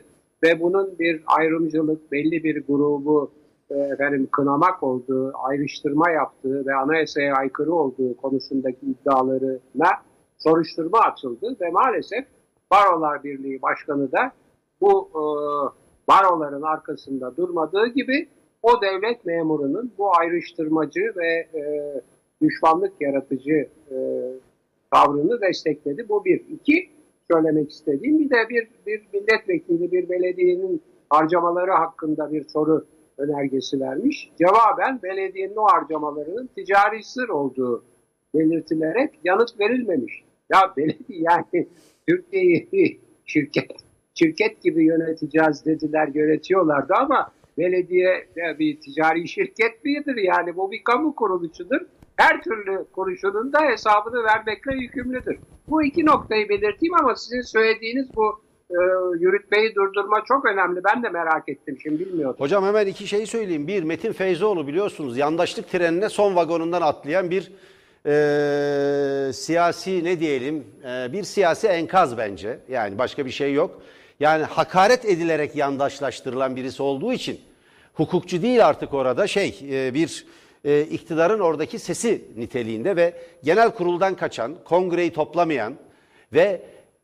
ve 0.42 0.61
bunun 0.61 0.98
bir 0.98 1.22
ayrımcılık, 1.26 2.12
belli 2.12 2.44
bir 2.44 2.66
grubu 2.66 3.31
e, 3.70 3.74
efendim 3.74 4.29
kınamak 4.33 4.83
olduğu, 4.83 5.33
ayrıştırma 5.35 6.11
yaptığı 6.11 6.66
ve 6.66 6.74
anayasaya 6.74 7.35
aykırı 7.35 7.74
olduğu 7.74 8.16
konusundaki 8.16 8.87
iddialarına 8.87 9.90
soruşturma 10.38 10.98
açıldı 10.98 11.57
ve 11.61 11.70
maalesef 11.70 12.24
Barolar 12.70 13.24
Birliği 13.24 13.62
Başkanı 13.62 14.12
da 14.12 14.33
bu 14.81 15.11
e, 15.14 15.22
baroların 16.09 16.62
arkasında 16.62 17.37
durmadığı 17.37 17.87
gibi 17.87 18.29
o 18.62 18.83
devlet 18.83 19.24
memurunun 19.24 19.92
bu 19.98 20.16
ayrıştırmacı 20.18 21.12
ve 21.16 21.48
e, 21.59 21.62
düşmanlık 22.42 22.92
yaratıcı 23.00 23.68
e, 23.90 23.96
tavrını 24.92 25.40
destekledi. 25.40 26.09
Bu 26.09 26.24
bir. 26.24 26.40
iki 26.48 26.90
söylemek 27.31 27.70
istediğim 27.70 28.18
bir 28.18 28.31
de 28.31 28.48
bir, 28.48 28.68
bir 28.87 29.03
milletvekili, 29.12 29.92
bir 29.92 30.09
belediyenin 30.09 30.83
harcamaları 31.11 31.70
hakkında 31.70 32.33
bir 32.33 32.44
soru 32.48 32.87
önergesi 33.18 33.81
vermiş. 33.81 34.31
Cevaben 34.38 35.00
belediyenin 35.03 35.57
o 35.57 35.64
harcamalarının 35.64 36.50
ticari 36.57 37.05
sır 37.05 37.29
olduğu 37.29 37.85
belirtilerek 38.35 39.11
yanıt 39.24 39.61
verilmemiş. 39.61 40.24
Ya 40.53 40.59
belediye 40.76 41.20
yani 41.22 41.68
Türkiye'yi 42.09 43.00
şirket 43.24 43.70
şirket 44.14 44.62
gibi 44.62 44.85
yöneteceğiz 44.85 45.66
dediler 45.66 46.09
yönetiyorlardı 46.14 46.94
ama 46.94 47.33
belediye 47.59 48.26
bir 48.59 48.81
ticari 48.81 49.29
şirket 49.29 49.85
midir? 49.85 50.16
Yani 50.16 50.57
bu 50.57 50.70
bir 50.70 50.85
kamu 50.85 51.14
kuruluşudur. 51.14 51.81
Her 52.20 52.42
türlü 52.42 52.85
kuruşunun 52.92 53.52
da 53.52 53.61
hesabını 53.61 54.24
vermekle 54.24 54.74
yükümlüdür. 54.74 55.38
Bu 55.68 55.83
iki 55.83 56.06
noktayı 56.06 56.48
belirteyim 56.48 56.94
ama 56.94 57.16
sizin 57.16 57.40
söylediğiniz 57.40 58.16
bu 58.16 58.40
e, 58.70 58.78
yürütmeyi 59.18 59.74
durdurma 59.74 60.22
çok 60.28 60.44
önemli. 60.44 60.80
Ben 60.85 61.02
de 61.02 61.09
merak 61.09 61.48
ettim 61.48 61.78
şimdi 61.83 62.00
bilmiyordum. 62.00 62.37
Hocam 62.40 62.64
hemen 62.64 62.87
iki 62.87 63.06
şeyi 63.06 63.26
söyleyeyim. 63.26 63.66
Bir 63.66 63.83
Metin 63.83 64.12
Feyzoğlu 64.12 64.66
biliyorsunuz 64.66 65.18
yandaşlık 65.18 65.70
trenine 65.70 66.09
son 66.09 66.37
vagonundan 66.37 66.83
atlayan 66.83 67.30
bir 67.30 67.52
e, 68.06 69.33
siyasi 69.33 70.04
ne 70.04 70.20
diyelim 70.20 70.64
e, 70.85 71.12
bir 71.12 71.22
siyasi 71.22 71.66
enkaz 71.66 72.18
bence. 72.18 72.59
Yani 72.68 72.98
başka 72.98 73.26
bir 73.26 73.30
şey 73.30 73.54
yok. 73.54 73.83
Yani 74.20 74.44
hakaret 74.44 75.04
edilerek 75.04 75.56
yandaşlaştırılan 75.56 76.56
birisi 76.56 76.83
olduğu 76.83 77.12
için 77.12 77.40
hukukçu 77.94 78.42
değil 78.42 78.66
artık 78.66 78.94
orada 78.94 79.26
şey 79.26 79.61
e, 79.70 79.94
bir 79.94 80.26
e, 80.64 80.81
iktidarın 80.83 81.40
oradaki 81.40 81.79
sesi 81.79 82.25
niteliğinde 82.37 82.96
ve 82.96 83.14
genel 83.44 83.70
kuruldan 83.70 84.14
kaçan, 84.14 84.57
kongreyi 84.64 85.12
toplamayan 85.12 85.75
ve 86.33 86.62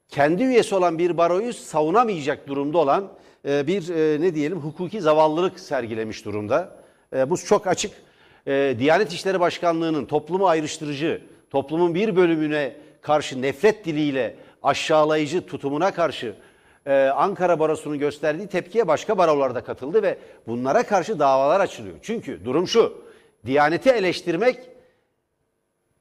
kendi 0.08 0.42
üyesi 0.42 0.74
olan 0.74 0.98
bir 0.98 1.16
baroyu 1.16 1.52
savunamayacak 1.52 2.48
durumda 2.48 2.78
olan 2.78 3.08
e, 3.48 3.66
bir 3.66 3.88
e, 3.88 4.20
ne 4.20 4.34
diyelim 4.34 4.58
hukuki 4.58 5.00
zavallılık 5.00 5.60
sergilemiş 5.60 6.24
durumda. 6.24 6.76
E, 7.16 7.30
bu 7.30 7.38
çok 7.38 7.66
açık. 7.66 7.92
E, 8.46 8.76
Diyanet 8.78 9.12
İşleri 9.12 9.40
Başkanlığı'nın 9.40 10.04
toplumu 10.04 10.46
ayrıştırıcı, 10.46 11.22
toplumun 11.50 11.94
bir 11.94 12.16
bölümüne 12.16 12.76
karşı 13.02 13.42
nefret 13.42 13.84
diliyle 13.84 14.36
aşağılayıcı 14.62 15.46
tutumuna 15.46 15.94
karşı 15.94 16.34
e, 16.86 16.94
Ankara 16.94 17.58
Barosu'nun 17.58 17.98
gösterdiği 17.98 18.46
tepkiye 18.46 18.88
başka 18.88 19.18
barolar 19.18 19.54
da 19.54 19.64
katıldı 19.64 20.02
ve 20.02 20.18
bunlara 20.46 20.82
karşı 20.82 21.18
davalar 21.18 21.60
açılıyor. 21.60 21.96
Çünkü 22.02 22.44
durum 22.44 22.68
şu, 22.68 23.05
Diyaneti 23.46 23.90
eleştirmek 23.90 24.60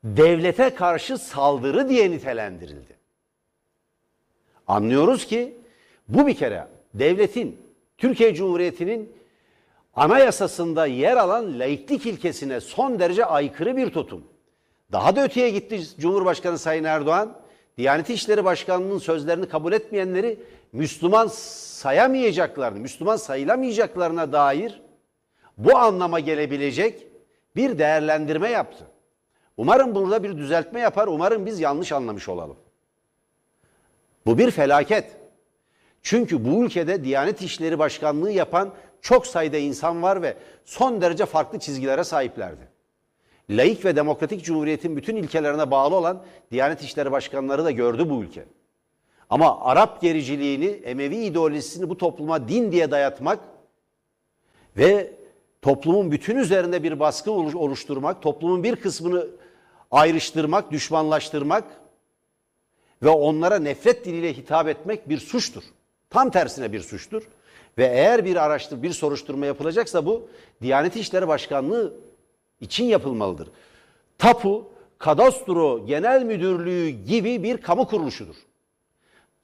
devlete 0.03 0.69
karşı 0.69 1.17
saldırı 1.17 1.89
diye 1.89 2.11
nitelendirildi. 2.11 2.95
Anlıyoruz 4.67 5.25
ki 5.25 5.57
bu 6.07 6.27
bir 6.27 6.35
kere 6.35 6.67
devletin, 6.93 7.59
Türkiye 7.97 8.35
Cumhuriyeti'nin 8.35 9.13
anayasasında 9.95 10.85
yer 10.85 11.17
alan 11.17 11.59
laiklik 11.59 12.05
ilkesine 12.05 12.59
son 12.61 12.99
derece 12.99 13.25
aykırı 13.25 13.77
bir 13.77 13.89
tutum. 13.89 14.23
Daha 14.91 15.15
da 15.15 15.23
öteye 15.23 15.49
gitti 15.49 15.81
Cumhurbaşkanı 15.99 16.57
Sayın 16.57 16.83
Erdoğan. 16.83 17.37
Diyanet 17.77 18.09
İşleri 18.09 18.45
Başkanı'nın 18.45 18.97
sözlerini 18.97 19.49
kabul 19.49 19.73
etmeyenleri 19.73 20.39
Müslüman 20.71 21.27
sayamayacaklarını, 21.27 22.79
Müslüman 22.79 23.15
sayılamayacaklarına 23.15 24.31
dair 24.31 24.81
bu 25.57 25.77
anlama 25.77 26.19
gelebilecek 26.19 27.04
bir 27.55 27.79
değerlendirme 27.79 28.49
yaptı. 28.49 28.87
Umarım 29.57 29.95
burada 29.95 30.23
bir 30.23 30.37
düzeltme 30.37 30.79
yapar, 30.79 31.07
umarım 31.07 31.45
biz 31.45 31.59
yanlış 31.59 31.91
anlamış 31.91 32.29
olalım. 32.29 32.57
Bu 34.25 34.37
bir 34.37 34.51
felaket. 34.51 35.11
Çünkü 36.01 36.45
bu 36.45 36.65
ülkede 36.65 37.03
Diyanet 37.03 37.41
İşleri 37.41 37.79
Başkanlığı 37.79 38.31
yapan 38.31 38.73
çok 39.01 39.27
sayıda 39.27 39.57
insan 39.57 40.03
var 40.03 40.21
ve 40.21 40.37
son 40.65 41.01
derece 41.01 41.25
farklı 41.25 41.59
çizgilere 41.59 42.03
sahiplerdi. 42.03 42.67
Laik 43.49 43.85
ve 43.85 43.95
demokratik 43.95 44.43
cumhuriyetin 44.43 44.97
bütün 44.97 45.15
ilkelerine 45.15 45.71
bağlı 45.71 45.95
olan 45.95 46.23
Diyanet 46.51 46.81
İşleri 46.81 47.11
Başkanları 47.11 47.65
da 47.65 47.71
gördü 47.71 48.09
bu 48.09 48.23
ülke. 48.23 48.45
Ama 49.29 49.65
Arap 49.65 50.01
gericiliğini, 50.01 50.65
Emevi 50.65 51.15
ideolojisini 51.15 51.89
bu 51.89 51.97
topluma 51.97 52.47
din 52.47 52.71
diye 52.71 52.91
dayatmak 52.91 53.39
ve 54.77 55.11
toplumun 55.65 56.11
bütün 56.11 56.35
üzerinde 56.35 56.83
bir 56.83 56.99
baskı 56.99 57.31
oluşturmak, 57.31 58.21
toplumun 58.21 58.63
bir 58.63 58.75
kısmını 58.75 59.27
ayrıştırmak, 59.91 60.71
düşmanlaştırmak 60.71 61.63
ve 63.03 63.09
onlara 63.09 63.59
nefret 63.59 64.05
diliyle 64.05 64.33
hitap 64.33 64.67
etmek 64.67 65.09
bir 65.09 65.17
suçtur. 65.17 65.63
Tam 66.09 66.29
tersine 66.29 66.73
bir 66.73 66.79
suçtur. 66.79 67.23
Ve 67.77 67.85
eğer 67.85 68.25
bir 68.25 68.35
araştır, 68.35 68.83
bir 68.83 68.91
soruşturma 68.91 69.45
yapılacaksa 69.45 70.05
bu 70.05 70.27
Diyanet 70.61 70.95
İşleri 70.95 71.27
Başkanlığı 71.27 71.93
için 72.61 72.85
yapılmalıdır. 72.85 73.47
Tapu, 74.17 74.71
Kadastro 74.97 75.85
Genel 75.85 76.23
Müdürlüğü 76.23 76.89
gibi 76.89 77.43
bir 77.43 77.57
kamu 77.57 77.87
kuruluşudur. 77.87 78.35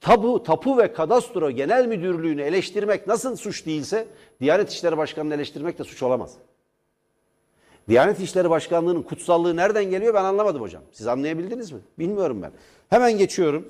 Tabu, 0.02 0.42
Tapu 0.42 0.78
ve 0.78 0.92
Kadastro 0.92 1.50
Genel 1.50 1.86
Müdürlüğü'nü 1.86 2.42
eleştirmek 2.42 3.06
nasıl 3.06 3.36
suç 3.36 3.66
değilse 3.66 4.06
Diyanet 4.40 4.70
İşleri 4.70 4.96
Başkanı'nı 4.96 5.34
eleştirmek 5.34 5.78
de 5.78 5.84
suç 5.84 6.02
olamaz. 6.02 6.34
Diyanet 7.88 8.20
İşleri 8.20 8.50
Başkanlığı'nın 8.50 9.02
kutsallığı 9.02 9.56
nereden 9.56 9.84
geliyor 9.84 10.14
ben 10.14 10.24
anlamadım 10.24 10.62
hocam. 10.62 10.82
Siz 10.92 11.06
anlayabildiniz 11.06 11.72
mi? 11.72 11.78
Bilmiyorum 11.98 12.42
ben. 12.42 12.50
Hemen 12.90 13.18
geçiyorum. 13.18 13.68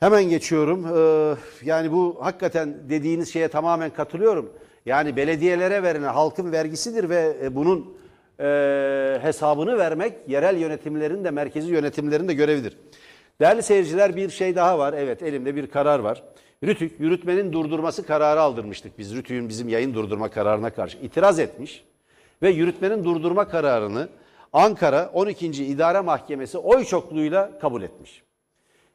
Hemen 0.00 0.24
geçiyorum. 0.24 0.86
Ee, 0.86 1.36
yani 1.64 1.92
bu 1.92 2.16
hakikaten 2.20 2.74
dediğiniz 2.88 3.32
şeye 3.32 3.48
tamamen 3.48 3.90
katılıyorum. 3.90 4.52
Yani 4.86 5.16
belediyelere 5.16 5.82
verilen 5.82 6.12
halkın 6.12 6.52
vergisidir 6.52 7.08
ve 7.08 7.36
e, 7.42 7.54
bunun 7.54 7.96
e, 8.40 9.18
hesabını 9.22 9.78
vermek 9.78 10.12
yerel 10.28 10.56
yönetimlerin 10.56 11.24
de 11.24 11.30
merkezi 11.30 11.72
yönetimlerin 11.72 12.28
de 12.28 12.34
görevidir. 12.34 12.76
Değerli 13.40 13.62
seyirciler 13.62 14.16
bir 14.16 14.30
şey 14.30 14.56
daha 14.56 14.78
var. 14.78 14.92
Evet 14.92 15.22
elimde 15.22 15.56
bir 15.56 15.66
karar 15.66 15.98
var. 15.98 16.22
Rütük 16.64 17.00
yürütmenin 17.00 17.52
durdurması 17.52 18.06
kararı 18.06 18.40
aldırmıştık 18.40 18.98
biz. 18.98 19.14
Rütük'ün 19.14 19.48
bizim 19.48 19.68
yayın 19.68 19.94
durdurma 19.94 20.28
kararına 20.28 20.70
karşı 20.70 20.98
itiraz 20.98 21.38
etmiş 21.38 21.84
ve 22.42 22.50
yürütmenin 22.50 23.04
durdurma 23.04 23.48
kararını 23.48 24.08
Ankara 24.52 25.10
12. 25.14 25.46
İdare 25.46 26.00
Mahkemesi 26.00 26.58
oy 26.58 26.84
çokluğuyla 26.84 27.58
kabul 27.58 27.82
etmiş. 27.82 28.22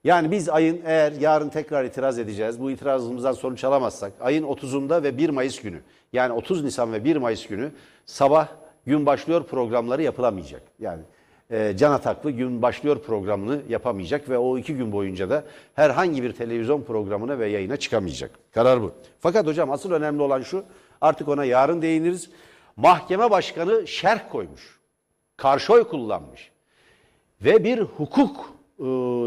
Yani 0.04 0.32
biz 0.32 0.50
ayın 0.50 0.82
eğer 0.86 1.12
yarın 1.12 1.50
tekrar 1.50 1.84
itiraz 1.84 2.20
edeceğiz, 2.20 2.62
bu 2.62 2.72
itirazımızdan 2.72 3.32
sonuç 3.32 3.64
alamazsak 3.64 4.14
ayın 4.20 4.44
30'unda 4.44 5.04
ve 5.04 5.18
1 5.18 5.30
Mayıs 5.30 5.62
günü 5.62 5.82
yani 6.14 6.34
30 6.34 6.64
Nisan 6.64 6.94
ve 6.94 7.04
1 7.04 7.16
Mayıs 7.16 7.48
günü 7.48 7.72
sabah 8.06 8.48
gün 8.86 9.06
başlıyor 9.06 9.44
programları 9.44 10.04
yapılamayacak. 10.04 10.62
Yani 10.80 11.02
e, 11.52 11.74
Can 11.78 11.92
Ataklı 11.92 12.32
gün 12.32 12.62
başlıyor 12.62 13.00
programını 13.02 13.62
yapamayacak 13.70 14.30
ve 14.30 14.38
o 14.38 14.58
iki 14.58 14.76
gün 14.76 14.92
boyunca 14.92 15.30
da 15.30 15.44
herhangi 15.74 16.24
bir 16.24 16.34
televizyon 16.34 16.82
programına 16.82 17.40
ve 17.40 17.48
yayına 17.48 17.78
çıkamayacak. 17.78 18.32
Karar 18.54 18.82
bu. 18.82 18.92
Fakat 19.20 19.48
hocam 19.48 19.72
asıl 19.72 19.92
önemli 19.92 20.22
olan 20.22 20.42
şu 20.42 20.64
artık 21.02 21.28
ona 21.28 21.46
yarın 21.46 21.82
değiniriz. 21.82 22.30
Mahkeme 22.76 23.32
başkanı 23.32 23.88
şerh 23.88 24.30
koymuş. 24.32 24.80
Karşı 25.38 25.74
oy 25.74 25.84
kullanmış. 25.84 26.52
Ve 27.42 27.64
bir 27.64 27.80
hukuk 27.80 28.54
e, 28.80 28.84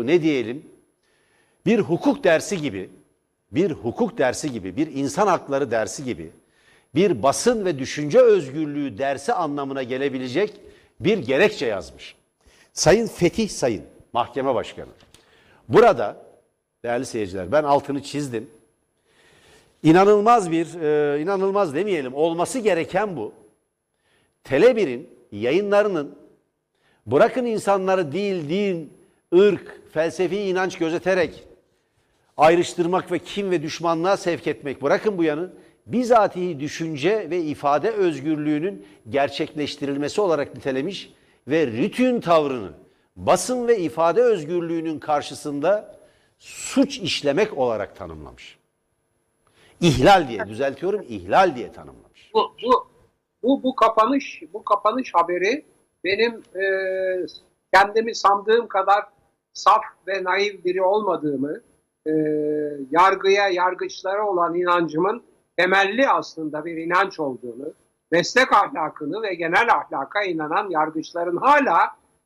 ne 0.06 0.22
diyelim 0.22 0.64
bir 1.66 1.78
hukuk 1.78 2.24
dersi 2.24 2.60
gibi 2.60 2.90
bir 3.52 3.70
hukuk 3.70 4.18
dersi 4.18 4.52
gibi 4.52 4.76
bir 4.76 4.86
insan 4.86 5.26
hakları 5.26 5.70
dersi 5.70 6.04
gibi 6.04 6.30
bir 6.94 7.22
basın 7.22 7.64
ve 7.64 7.78
düşünce 7.78 8.20
özgürlüğü 8.20 8.98
dersi 8.98 9.32
anlamına 9.32 9.82
gelebilecek 9.82 10.60
bir 11.00 11.18
gerekçe 11.18 11.66
yazmış. 11.66 12.14
Sayın 12.72 13.06
Fetih 13.06 13.48
Sayın 13.48 13.84
Mahkeme 14.12 14.54
Başkanı. 14.54 14.90
Burada 15.68 16.16
değerli 16.84 17.06
seyirciler 17.06 17.52
ben 17.52 17.64
altını 17.64 18.02
çizdim. 18.02 18.50
İnanılmaz 19.82 20.50
bir, 20.50 20.80
e, 20.80 21.20
inanılmaz 21.22 21.74
demeyelim 21.74 22.14
olması 22.14 22.58
gereken 22.58 23.16
bu. 23.16 23.32
Tele1'in 24.44 25.10
yayınlarının 25.32 26.18
bırakın 27.06 27.44
insanları 27.44 28.12
dil, 28.12 28.48
din, 28.48 28.92
ırk, 29.34 29.80
felsefi 29.92 30.40
inanç 30.40 30.78
gözeterek 30.78 31.44
ayrıştırmak 32.36 33.12
ve 33.12 33.18
kim 33.18 33.50
ve 33.50 33.62
düşmanlığa 33.62 34.16
sevk 34.16 34.46
etmek 34.46 34.82
bırakın 34.82 35.18
bu 35.18 35.24
yanı 35.24 35.50
bizatihi 35.88 36.60
düşünce 36.60 37.30
ve 37.30 37.38
ifade 37.38 37.90
özgürlüğünün 37.90 38.86
gerçekleştirilmesi 39.08 40.20
olarak 40.20 40.54
nitelemiş 40.54 41.12
ve 41.48 41.66
rütün 41.66 42.20
tavrını 42.20 42.70
basın 43.16 43.68
ve 43.68 43.78
ifade 43.78 44.22
özgürlüğünün 44.22 44.98
karşısında 44.98 45.98
suç 46.38 46.98
işlemek 46.98 47.58
olarak 47.58 47.96
tanımlamış. 47.96 48.58
İhlal 49.80 50.28
diye 50.28 50.46
düzeltiyorum, 50.46 51.04
ihlal 51.08 51.56
diye 51.56 51.72
tanımlamış. 51.72 52.30
Bu 52.34 52.52
bu 52.64 52.88
bu 53.42 53.62
bu 53.62 53.74
kapanış 53.74 54.42
bu 54.52 54.64
kapanış 54.64 55.14
haberi 55.14 55.64
benim 56.04 56.34
e, 56.34 56.64
kendimi 57.74 58.14
sandığım 58.14 58.68
kadar 58.68 59.04
saf 59.52 59.82
ve 60.06 60.24
naif 60.24 60.64
biri 60.64 60.82
olmadığımı, 60.82 61.60
e, 62.06 62.12
yargıya, 62.90 63.48
yargıçlara 63.48 64.26
olan 64.26 64.54
inancımın 64.54 65.22
temelli 65.58 66.08
aslında 66.08 66.64
bir 66.64 66.76
inanç 66.76 67.20
olduğunu, 67.20 67.72
meslek 68.10 68.52
ahlakını 68.52 69.22
ve 69.22 69.34
genel 69.34 69.68
ahlaka 69.72 70.22
inanan 70.22 70.70
yargıçların 70.70 71.36
hala 71.36 71.80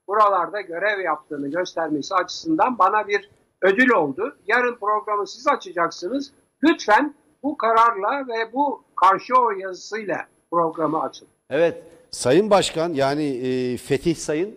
buralarda 0.09 0.61
görev 0.61 1.01
yaptığını 1.01 1.49
göstermesi 1.49 2.15
açısından 2.15 2.79
bana 2.79 3.09
bir 3.09 3.31
ödül 3.63 3.91
oldu. 3.91 4.37
Yarın 4.47 4.77
programı 4.77 5.27
siz 5.27 5.49
açacaksınız. 5.49 6.33
Lütfen 6.65 7.15
bu 7.43 7.57
kararla 7.57 8.29
ve 8.29 8.53
bu 8.53 8.85
karşı 8.97 9.35
oy 9.35 9.61
yazısıyla 9.61 10.27
programı 10.51 11.03
açın. 11.03 11.29
Evet, 11.51 11.83
Sayın 12.11 12.51
Başkan 12.51 12.93
yani 12.93 13.25
e, 13.25 13.77
Fetih 13.77 14.17
Sayın 14.17 14.55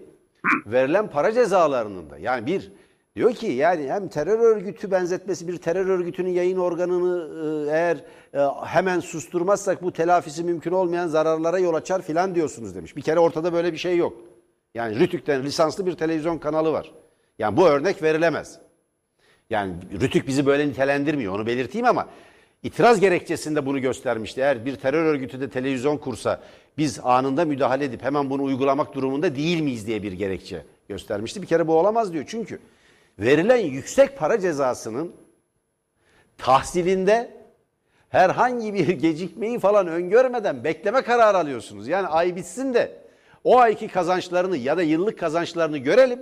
verilen 0.65 1.07
para 1.07 1.31
cezalarının 1.31 2.09
da 2.09 2.17
yani 2.17 2.45
bir 2.45 2.71
Diyor 3.15 3.33
ki 3.33 3.47
yani 3.47 3.91
hem 3.91 4.07
terör 4.07 4.39
örgütü 4.39 4.91
benzetmesi 4.91 5.47
bir 5.47 5.57
terör 5.57 5.85
örgütünün 5.85 6.29
yayın 6.29 6.57
organını 6.57 7.29
e, 7.69 7.71
eğer 7.71 7.97
e, 8.33 8.39
hemen 8.65 8.99
susturmazsak 8.99 9.83
bu 9.83 9.93
telafisi 9.93 10.43
mümkün 10.43 10.71
olmayan 10.71 11.07
zararlara 11.07 11.59
yol 11.59 11.73
açar 11.73 12.01
filan 12.01 12.35
diyorsunuz 12.35 12.75
demiş. 12.75 12.95
Bir 12.95 13.01
kere 13.01 13.19
ortada 13.19 13.53
böyle 13.53 13.73
bir 13.73 13.77
şey 13.77 13.97
yok. 13.97 14.13
Yani 14.73 14.99
Rütük'ten 14.99 15.43
lisanslı 15.43 15.85
bir 15.85 15.93
televizyon 15.93 16.37
kanalı 16.37 16.71
var. 16.71 16.91
Yani 17.39 17.57
bu 17.57 17.67
örnek 17.67 18.03
verilemez. 18.03 18.59
Yani 19.49 19.73
Rütük 20.01 20.27
bizi 20.27 20.45
böyle 20.45 20.67
nitelendirmiyor 20.67 21.35
onu 21.35 21.45
belirteyim 21.45 21.87
ama 21.87 22.07
itiraz 22.63 22.99
gerekçesinde 22.99 23.65
bunu 23.65 23.79
göstermişti. 23.79 24.41
Eğer 24.41 24.65
bir 24.65 24.75
terör 24.75 25.05
örgütü 25.05 25.41
de 25.41 25.49
televizyon 25.49 25.97
kursa 25.97 26.41
biz 26.77 26.99
anında 27.03 27.45
müdahale 27.45 27.85
edip 27.85 28.03
hemen 28.03 28.29
bunu 28.29 28.43
uygulamak 28.43 28.93
durumunda 28.95 29.35
değil 29.35 29.61
miyiz 29.61 29.87
diye 29.87 30.03
bir 30.03 30.11
gerekçe 30.11 30.63
göstermişti. 30.89 31.41
Bir 31.41 31.47
kere 31.47 31.67
bu 31.67 31.73
olamaz 31.73 32.13
diyor 32.13 32.25
çünkü 32.27 32.59
verilen 33.19 33.57
yüksek 33.57 34.17
para 34.17 34.39
cezasının 34.39 35.15
tahsilinde 36.37 37.31
herhangi 38.09 38.73
bir 38.73 38.87
gecikmeyi 38.89 39.59
falan 39.59 39.87
öngörmeden 39.87 40.63
bekleme 40.63 41.01
kararı 41.01 41.37
alıyorsunuz. 41.37 41.87
Yani 41.87 42.07
ay 42.07 42.35
bitsin 42.35 42.73
de 42.73 43.05
o 43.43 43.57
ayki 43.57 43.87
kazançlarını 43.87 44.57
ya 44.57 44.77
da 44.77 44.81
yıllık 44.81 45.19
kazançlarını 45.19 45.77
görelim. 45.77 46.19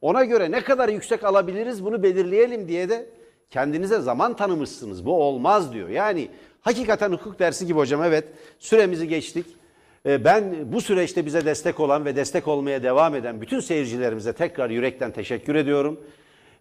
Ona 0.00 0.24
göre 0.24 0.50
ne 0.50 0.60
kadar 0.60 0.88
yüksek 0.88 1.24
alabiliriz 1.24 1.84
bunu 1.84 2.02
belirleyelim 2.02 2.68
diye 2.68 2.88
de 2.88 3.06
kendinize 3.50 4.00
zaman 4.00 4.36
tanımışsınız. 4.36 5.06
Bu 5.06 5.22
olmaz 5.22 5.72
diyor. 5.72 5.88
Yani 5.88 6.28
hakikaten 6.60 7.12
hukuk 7.12 7.38
dersi 7.38 7.66
gibi 7.66 7.78
hocam 7.78 8.02
evet 8.02 8.24
süremizi 8.58 9.08
geçtik. 9.08 9.46
Ee, 10.06 10.24
ben 10.24 10.72
bu 10.72 10.80
süreçte 10.80 11.26
bize 11.26 11.44
destek 11.44 11.80
olan 11.80 12.04
ve 12.04 12.16
destek 12.16 12.48
olmaya 12.48 12.82
devam 12.82 13.14
eden 13.14 13.40
bütün 13.40 13.60
seyircilerimize 13.60 14.32
tekrar 14.32 14.70
yürekten 14.70 15.10
teşekkür 15.10 15.54
ediyorum. 15.54 16.00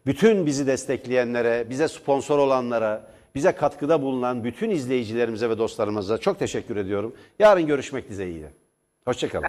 Bütün 0.08 0.46
bizi 0.46 0.68
destekleyenlere, 0.68 1.70
bize 1.70 1.88
sponsor 1.88 2.40
olanlara, 2.40 3.08
bize 3.36 3.52
katkıda 3.52 4.02
bulunan 4.02 4.44
bütün 4.44 4.70
izleyicilerimize 4.70 5.50
ve 5.50 5.58
dostlarımıza 5.58 6.18
çok 6.18 6.40
teşekkür 6.40 6.76
ediyorum. 6.76 7.16
Yarın 7.40 7.68
görüşmek 7.68 8.10
dileğiyle. 8.10 8.52
Hoşçakalın. 9.06 9.48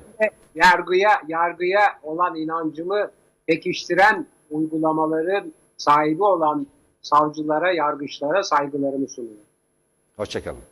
Yargıya 0.55 1.11
yargıya 1.29 1.99
olan 2.03 2.37
inancımı 2.37 3.11
pekiştiren 3.47 4.27
uygulamaların 4.51 5.53
sahibi 5.77 6.23
olan 6.23 6.67
savcılara, 7.03 7.73
yargıçlara 7.73 8.43
saygılarımı 8.43 9.09
sunuyorum. 9.09 9.41
Hoşçakalın. 10.17 10.63